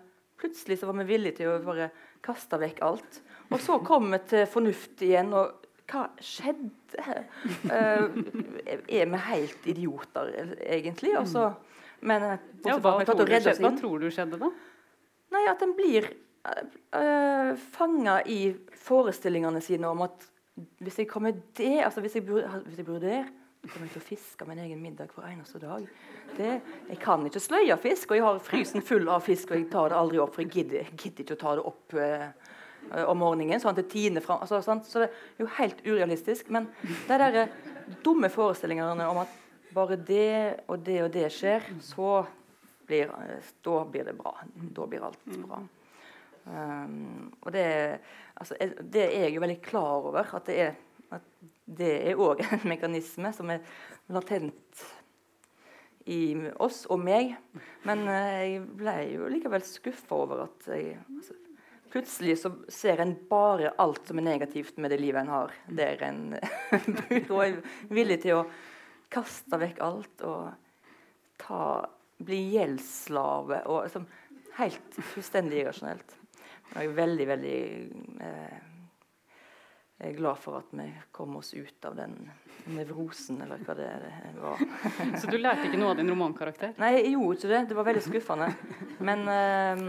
[0.42, 1.90] plutselig så var vi villige til å bare
[2.24, 3.20] kaste vekk alt.
[3.52, 5.32] Og så kom vi til fornuft igjen.
[5.38, 5.62] og
[5.92, 6.72] hva skjedde?
[7.68, 8.08] Uh,
[8.88, 11.14] er vi helt idioter, egentlig?
[11.18, 11.52] Altså,
[12.00, 14.50] men Ja, ja, hva, tror skjedde, hva tror du skjedde da?
[15.32, 16.10] Nei, at en blir
[16.42, 18.40] uh, fanga i
[18.82, 20.28] forestillingene sine om at
[20.82, 23.28] hvis jeg kommer det, altså hvis jeg hvis jeg bor der,
[23.62, 25.84] kommer jeg til å fiske min egen middag hver eneste dag.
[26.36, 26.50] Det,
[26.88, 29.92] jeg kan ikke sløye fisk, og jeg har frysen full av fisk, og jeg tar
[29.92, 33.62] det aldri opp, for jeg gidder, gidder ikke å ta det opp uh, om morgenen.
[33.62, 34.88] sånn at det tiner fram, altså, sant?
[34.88, 36.50] Så det er jo helt urealistisk.
[36.52, 37.54] Men de der
[38.02, 39.38] dumme forestillingene om at
[39.72, 42.24] bare det og det og det skjer, så
[42.86, 44.34] blir, eh, da blir det bra.
[44.54, 45.62] Da blir alt bra.
[46.46, 47.66] Um, og det,
[48.34, 50.74] altså, det er jeg jo veldig klar over, at det er,
[51.14, 51.28] at
[51.66, 53.62] det er òg en mekanisme som er
[54.12, 54.82] latent
[56.10, 57.36] i oss og meg.
[57.86, 61.38] Men uh, jeg ble jo likevel skuffa over at jeg altså,
[61.92, 66.00] Plutselig så ser en bare alt som er negativt med det livet en har, der
[66.06, 66.22] en
[67.28, 67.58] bor, og er
[67.92, 68.46] villig til å
[69.12, 70.46] kaste vekk alt og
[71.42, 71.66] ta,
[72.16, 73.60] bli gjeldsslave.
[73.68, 74.08] og liksom,
[74.56, 76.16] Helt fullstendig irrasjonelt.
[76.72, 77.56] Jeg er veldig, veldig
[78.24, 78.60] eh,
[80.02, 82.16] jeg er glad for at vi kom oss ut av den
[82.74, 83.90] nevrosen, eller hva det
[84.34, 84.64] var.
[85.20, 86.72] Så du lærte ikke noe av din romankarakter?
[86.82, 87.60] Nei, jeg gjorde ikke det.
[87.70, 88.48] Det var veldig skuffende.
[88.98, 89.84] Men, eh,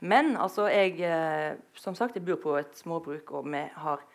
[0.00, 4.08] men altså, jeg eh, Som sagt, jeg bor på et småbruk, og vi har,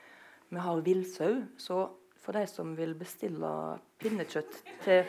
[0.50, 1.44] vi har villsau.
[1.62, 1.84] Så
[2.18, 3.54] for de som vil bestille
[4.02, 5.06] pinnekjøtt til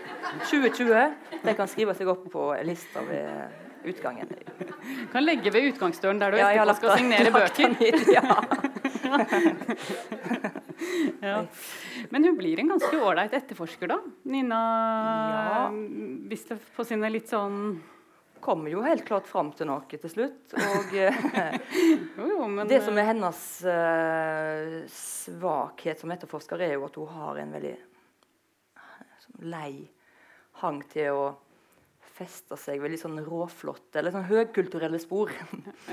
[0.50, 1.16] 2020,
[1.46, 4.28] de kan skrive seg opp på lista ved utgangen.
[5.12, 7.68] Kan legge ved utgangsdøren der du Ja, etterpå skal signere bøker.
[7.68, 8.36] inn, Ja.
[11.20, 11.44] Ja.
[12.10, 13.98] Men hun blir en ganske ålreit etterforsker, da?
[14.24, 14.60] Nina
[15.30, 15.70] Ja.
[16.30, 17.80] Wisløff på sine litt sånn
[18.40, 20.54] Kommer jo helt klart fram til noe til slutt.
[20.56, 21.12] Og eh,
[22.16, 27.10] Jo, jo, men det som er hennes uh, svakhet som etterforsker, er jo at hun
[27.12, 27.74] har en veldig
[29.26, 29.74] sånn lei
[30.62, 31.26] hang til å
[32.20, 35.32] feste seg veldig sånn råflotte eller sånn høykulturelle spor.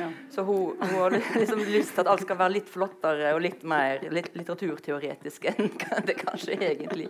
[0.01, 0.07] ja.
[0.34, 3.63] Så hun, hun har liksom lyst til at alt skal være litt flottere og litt
[3.67, 5.71] mer litt litteraturteoretisk enn
[6.07, 7.07] det kanskje egentlig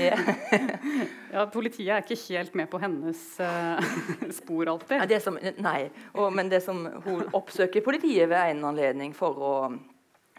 [0.00, 0.22] er.
[1.34, 3.82] ja, politiet er ikke helt med på hennes uh,
[4.38, 4.96] spor alltid.
[5.02, 9.42] Ja, det som, nei, og, men det som hun oppsøker politiet ved en anledning for
[9.42, 9.54] å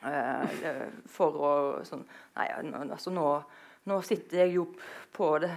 [0.03, 0.57] uh,
[1.11, 1.53] For å
[1.87, 2.05] sånn
[2.37, 2.51] Nei,
[2.85, 3.29] altså nå,
[3.87, 4.67] nå sitter jeg jo
[5.15, 5.51] på det,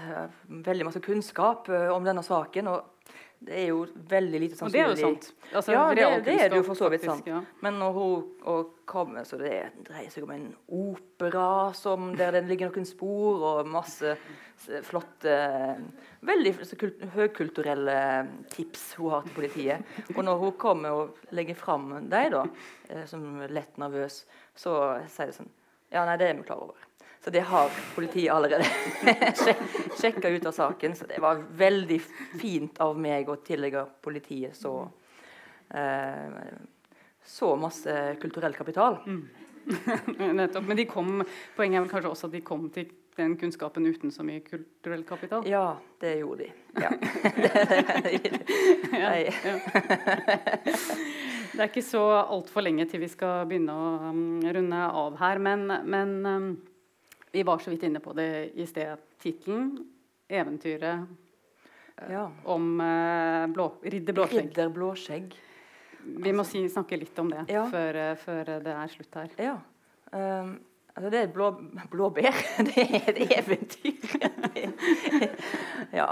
[0.49, 2.97] veldig masse kunnskap eh, om denne saken, og
[3.41, 4.83] det er jo veldig lite sannsynlig.
[4.85, 5.31] Og det er jo sant.
[5.57, 7.27] Altså, Ja, det- det er det jo for så vidt sant.
[7.27, 7.39] Ja.
[7.65, 12.69] Men når hun kommer, så det dreier seg om en opera som, der det ligger
[12.71, 14.17] noen spor og masse
[14.85, 15.33] flotte
[16.21, 16.53] Veldig
[17.15, 17.97] høykulturelle
[18.53, 19.85] tips hun har til politiet.
[20.17, 22.45] Og når hun kommer og legger fram dem, da,
[22.91, 24.25] eh, som lett nervøs,
[24.55, 24.75] så
[25.09, 25.49] sier det sånn
[25.91, 26.77] Ja, nei, det er vi klar over.
[27.21, 28.65] Så det har politiet allerede
[29.43, 30.95] sjek- sjekka ut av saken.
[30.97, 31.99] Så det var veldig
[32.41, 34.73] fint av meg å tillegge politiet så
[35.75, 36.41] eh,
[37.31, 37.93] så masse
[38.23, 38.97] kulturell kapital.
[40.19, 40.65] Nettopp.
[40.67, 41.21] Men de kom,
[41.59, 42.89] poenget er vel kanskje også at de kom til
[43.21, 45.45] den kunnskapen uten så mye kulturell kapital?
[45.47, 46.51] Ja, det gjorde de.
[46.81, 46.91] Ja.
[49.01, 49.33] Ja, ja.
[51.51, 55.41] Det er ikke så altfor lenge til vi skal begynne å um, runde av her,
[55.43, 56.49] men, men um,
[57.33, 59.03] vi var så vidt inne på det i sted.
[59.23, 59.75] Tittelen,
[60.29, 61.07] eventyret
[62.11, 62.31] ja.
[62.45, 64.49] om uh, blå, ridder Blåskjegg.
[64.49, 65.37] Ridder Blåskjegg.
[66.01, 67.67] Vi må si, snakke litt om det Ja.
[67.71, 69.31] før, uh, før det er slutt her.
[69.39, 69.57] Ja.
[70.11, 70.59] Um,
[70.97, 71.51] Altså, det er et blå,
[71.91, 72.35] blåbær.
[72.69, 74.19] Det er et eventyr.
[74.55, 74.65] Det,
[76.01, 76.09] ja.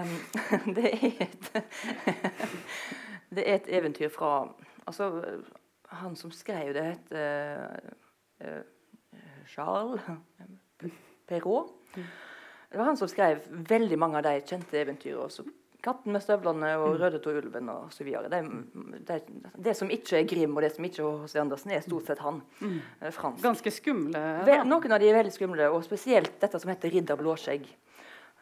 [0.00, 0.12] Um,
[0.76, 1.64] det er et
[3.34, 4.54] Det er et eventyr fra
[4.86, 5.10] Altså,
[5.88, 8.62] han som skrev det, het uh,
[9.52, 10.00] Charles
[11.28, 11.74] Perrault.
[12.72, 15.52] Det var han som skrev veldig mange av de kjente eventyrene.
[15.82, 18.06] 'Katten med støvlene' og 'Røde to ulven' osv.
[18.30, 18.40] Det,
[19.08, 19.16] det,
[19.64, 21.40] det som ikke er Grim, og det som ikke er H.C.
[21.42, 22.38] Andersen, er stort sett han.
[22.60, 22.76] Mm.
[23.10, 23.42] Fransk.
[23.42, 24.20] Ganske skumle?
[24.46, 27.66] Vel, noen av de er veldig skumle, og spesielt dette som heter 'Ridder blåskjegg'.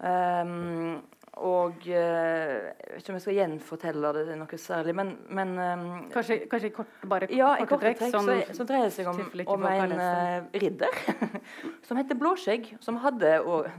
[0.00, 1.00] Um,
[1.40, 5.86] og uh, Jeg vet ikke om jeg skal gjenfortelle det noe særlig, men, men um,
[6.12, 9.22] kanskje, kanskje kort, bare ja, i korte trekk, sånn, så, så, dreier det seg om,
[9.54, 11.00] om en uh, ridder
[11.88, 13.70] som heter Blåskjegg, som hadde og,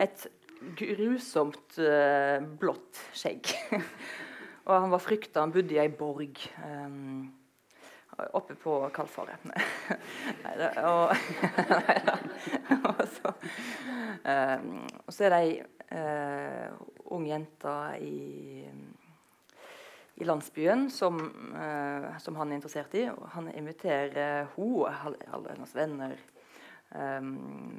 [0.00, 0.26] et
[0.78, 3.50] grusomt uh, blått skjegg.
[4.68, 5.42] og han var frykta.
[5.42, 7.26] Han bodde i ei borg um,
[8.30, 9.42] oppe på Kalfaret.
[10.86, 11.14] og,
[12.92, 13.34] og, så,
[14.22, 15.54] um, og så er det ei
[15.92, 16.72] uh,
[17.12, 18.64] ung jente i,
[20.16, 21.18] i landsbyen som,
[21.56, 23.06] eh, som, han er interessert i.
[23.36, 26.16] Han inviterer hun, alle hennes venner
[26.92, 27.24] Um,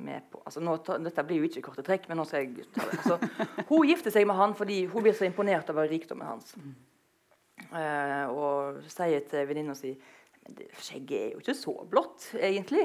[0.01, 0.71] med på altså nå,
[1.05, 2.95] Dette blir jo ikke korte trekk, men nå skal jeg ta det.
[2.97, 6.55] Altså, hun gifter seg med han fordi hun blir så imponert over rikdommen hans.
[7.69, 9.93] Eh, og sier til venninna si
[10.43, 12.81] Skjegget er jo ikke så blått, egentlig.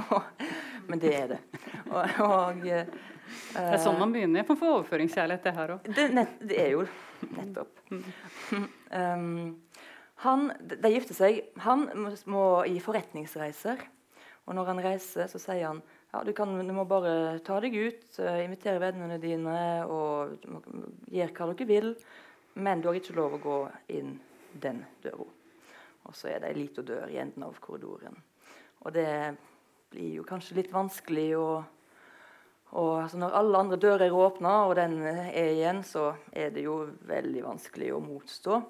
[0.88, 1.40] men det er det.
[1.92, 2.84] Og, og uh,
[3.52, 4.46] det er sånn man begynner.
[4.48, 5.88] Får få overføringskjærlighet, det her òg.
[5.88, 6.86] Det, det, er jo
[7.36, 7.82] nettopp.
[8.92, 9.60] Um,
[10.24, 11.42] han, de gifter seg.
[11.64, 11.86] Han
[12.30, 13.84] må i forretningsreiser.
[14.48, 15.82] Og når han reiser, så sier han
[16.12, 19.56] ja, du, kan, du må bare ta deg ut, uh, invitere vennene dine
[19.88, 20.34] og
[21.08, 21.94] gjøre hva dere vil.
[22.60, 23.60] Men du har ikke lov å gå
[23.96, 24.18] inn
[24.60, 25.28] den døra.
[26.02, 28.18] Og så er det ei lita dør i enden av korridoren.
[28.82, 29.08] Og det
[29.92, 31.46] blir jo kanskje litt vanskelig å
[32.72, 36.78] og Når alle andre dører er åpna, og den er igjen, så er det jo
[37.04, 38.62] veldig vanskelig å motstå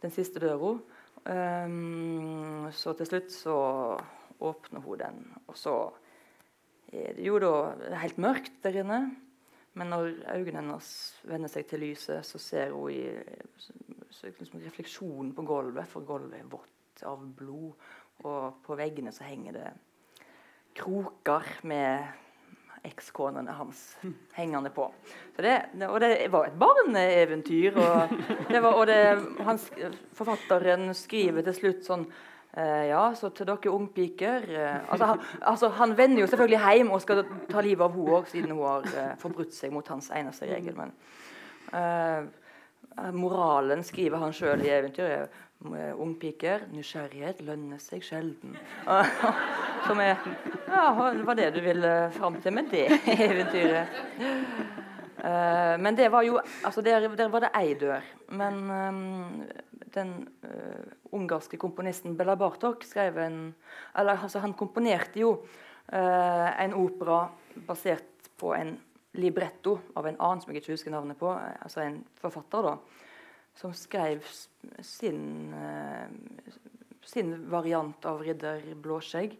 [0.00, 0.72] den siste døra.
[1.26, 3.58] Um, så til slutt så
[4.40, 5.20] åpner hun den.
[5.50, 5.76] Og så
[6.88, 7.52] er det jo da
[8.00, 9.00] helt mørkt der inne.
[9.76, 10.90] Men når øynene hennes
[11.28, 13.02] vender seg til lyset, så ser hun i
[14.16, 17.74] så liksom refleksjonen på gulvet, for gulvet er vått av blod.
[18.24, 19.66] Og på veggene så henger det
[20.76, 22.24] kroker med
[22.86, 23.82] ekskonene hans
[24.36, 24.88] hengende på.
[25.36, 25.56] Det,
[25.88, 27.76] og det var et barneeventyr.
[27.76, 28.16] Og,
[28.48, 29.00] det var, og det,
[29.46, 29.60] han,
[30.16, 32.08] forfatteren skriver til slutt sånn
[32.56, 35.18] Uh, ja, så til dere ungpiker uh, altså, han,
[35.50, 37.18] altså, han, vender jo selvfølgelig hjem og skal
[37.50, 40.78] ta livet av henne òg, siden hun har uh, forbrutt seg mot hans eneste regel.
[40.78, 40.94] Men
[43.12, 45.34] moralen skriver han sjøl i eventyret.
[45.64, 48.56] Ungpiker, nysgjerrighet lønner seg sjelden.
[49.86, 50.20] Som er
[50.68, 52.84] Ja, var det du ville fram til med det
[53.28, 54.02] eventyret.
[55.80, 58.04] men det var jo altså Der, der var det ei dør.
[58.28, 58.68] Men
[59.96, 60.84] den uh,
[61.16, 63.38] ungarske komponisten Bela Bartok skrev en
[63.96, 67.26] eller altså Han komponerte jo uh, en opera
[67.66, 68.76] basert på en
[69.16, 72.74] libretto av en annen som jeg ikke husker navnet på, altså en forfatter, da,
[73.56, 74.24] som skrev
[74.84, 75.54] sin,
[77.04, 79.38] sin variant av 'Ridder Blåskjegg',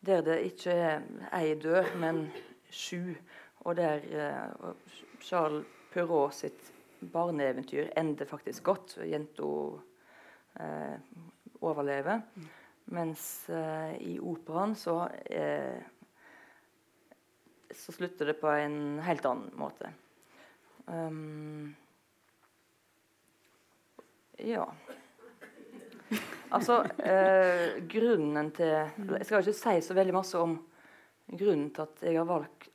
[0.00, 1.02] der det ikke er
[1.36, 2.30] ei dør, men
[2.70, 3.14] sju.
[3.66, 4.00] Og der
[5.20, 6.72] Charles Perrault sitt
[7.12, 8.98] barneeventyr ender faktisk godt.
[9.04, 9.48] Jenta
[10.60, 10.96] eh,
[11.60, 12.20] overlever.
[12.34, 12.48] Mm.
[12.84, 15.82] Mens eh, i operaen så eh,
[17.74, 19.90] så slutter det på en helt annen måte.
[20.86, 21.74] Um,
[24.36, 24.66] ja.
[26.54, 30.54] Altså eh, Grunnen til Jeg skal ikke si så veldig masse om
[31.26, 32.68] grunnen til at jeg har valgt,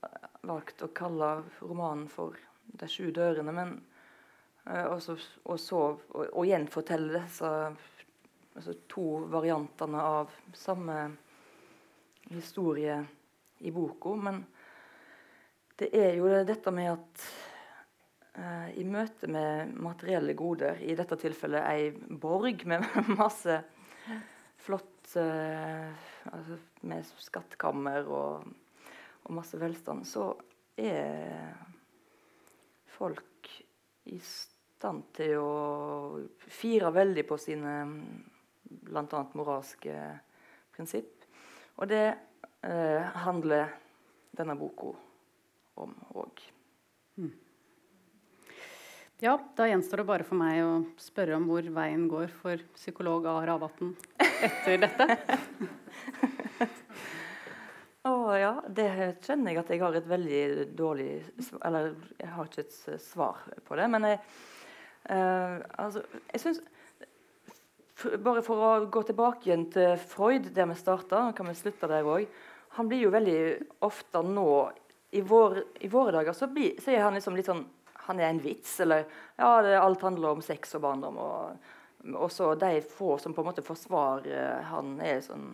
[0.43, 2.36] valgt å kalle romanen for
[2.72, 3.51] 'De sju dørene'.
[3.55, 3.80] Men
[4.70, 5.59] Eh, og, så, og,
[6.32, 7.49] og, gjenfortelle disse
[8.51, 10.97] altså to variantene av samme
[12.30, 12.99] historie
[13.66, 14.16] i boka.
[14.28, 14.43] Men
[15.80, 17.26] det er jo dette med at
[18.32, 22.86] i møte med materielle goder, i dette tilfellet ei borg med
[23.20, 23.58] masse
[24.62, 25.92] flott uh,
[26.32, 26.58] altså
[26.88, 28.48] Med skattkammer og,
[29.26, 30.32] og masse velstand, så
[30.80, 31.52] er
[32.90, 33.52] folk
[34.10, 37.76] i stand til å fire veldig på sine
[38.64, 39.22] bl.a.
[39.38, 39.94] moralske
[40.74, 41.28] prinsipp.
[41.78, 42.04] Og det
[42.66, 43.76] eh, handler
[44.38, 44.92] denne boka
[45.82, 46.44] om òg.
[49.22, 53.28] Ja, da gjenstår det bare for meg å spørre om hvor veien går for psykolog
[53.30, 53.36] A.
[53.45, 55.05] Ravatn etter dette.
[58.09, 58.88] Å ja, det
[59.22, 60.39] kjenner jeg at jeg har et veldig
[60.74, 61.05] dårlig
[61.61, 63.86] Eller jeg har ikke et svar på det.
[63.93, 64.17] Men jeg,
[65.13, 65.53] eh,
[65.86, 66.01] altså,
[66.32, 66.63] jeg syns
[68.26, 72.09] Bare for å gå tilbake igjen til Freud, der vi starta, kan vi slutte der
[72.09, 72.26] òg.
[72.80, 73.38] Han blir jo veldig
[73.86, 74.47] ofte nå
[75.13, 77.61] I, vår, i våre dager så, blir, så er han liksom litt sånn
[78.12, 79.07] Han er en vits, eller
[79.39, 81.18] ja, det, alt handler om sex og barndom.
[81.24, 81.74] Og,
[82.14, 85.53] og så de få som på en måte forsvarer han, er sånn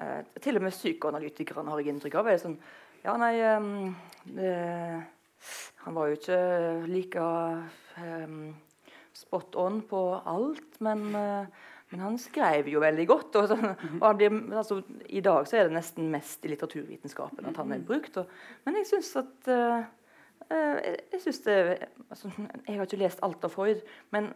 [0.00, 2.30] Eh, til og med psykoanalytikerne har jeg inntrykk av.
[2.32, 2.56] Er sånn,
[3.02, 3.92] ja, nei, um,
[4.24, 4.52] det,
[5.82, 6.38] Han var jo ikke
[6.86, 7.22] like
[7.98, 8.52] um,
[9.12, 13.40] spot on på alt, men, uh, men han skrev jo veldig godt.
[13.40, 14.80] Og, så, og blir, altså,
[15.10, 18.16] I dag så er det nesten mest i litteraturvitenskapen at han er brukt.
[18.22, 18.30] Og,
[18.64, 19.90] men jeg syns at eh, eh,
[20.50, 21.56] jeg, jeg synes det,
[22.10, 22.30] altså,
[22.66, 23.80] Jeg har ikke lest alt av Freud,
[24.10, 24.32] men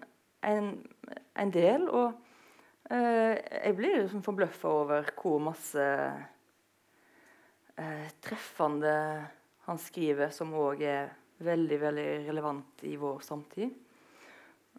[0.46, 0.70] en,
[1.36, 1.88] en del.
[1.88, 2.12] og
[2.90, 5.86] uh, jeg blir liksom forbløffa over hvor masse
[7.78, 8.96] uh, treffende
[9.66, 11.08] han skriver, som òg er
[11.44, 13.70] veldig veldig relevant i vår samtid.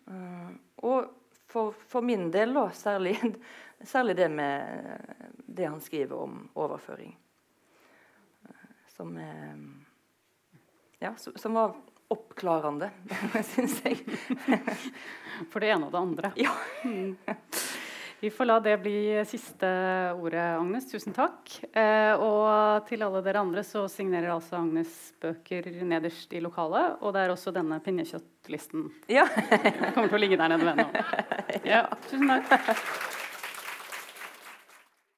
[0.08, 0.52] Uh,
[0.88, 1.10] og
[1.48, 3.18] for, for min del, da, særlig,
[3.94, 7.14] særlig det med eh, det han skriver om overføring.
[8.48, 9.56] Uh, som er
[11.00, 11.76] Ja, som, var
[12.08, 12.90] oppklarende,
[13.54, 14.02] syns jeg.
[15.52, 16.32] For det ene og det andre.
[16.40, 16.56] Ja.
[18.18, 19.68] Vi får la det bli siste
[20.18, 20.88] ordet, Agnes.
[20.90, 21.52] Tusen takk.
[21.70, 26.98] Eh, og til alle dere andre så signerer altså Agnes bøker nederst i lokalet.
[27.06, 28.90] Og det er også denne pinnekjøttlisten.
[29.14, 29.28] ja.
[29.52, 30.90] Den kommer til å ligge der nede ved nå.
[31.68, 33.17] Ja, tusen takk.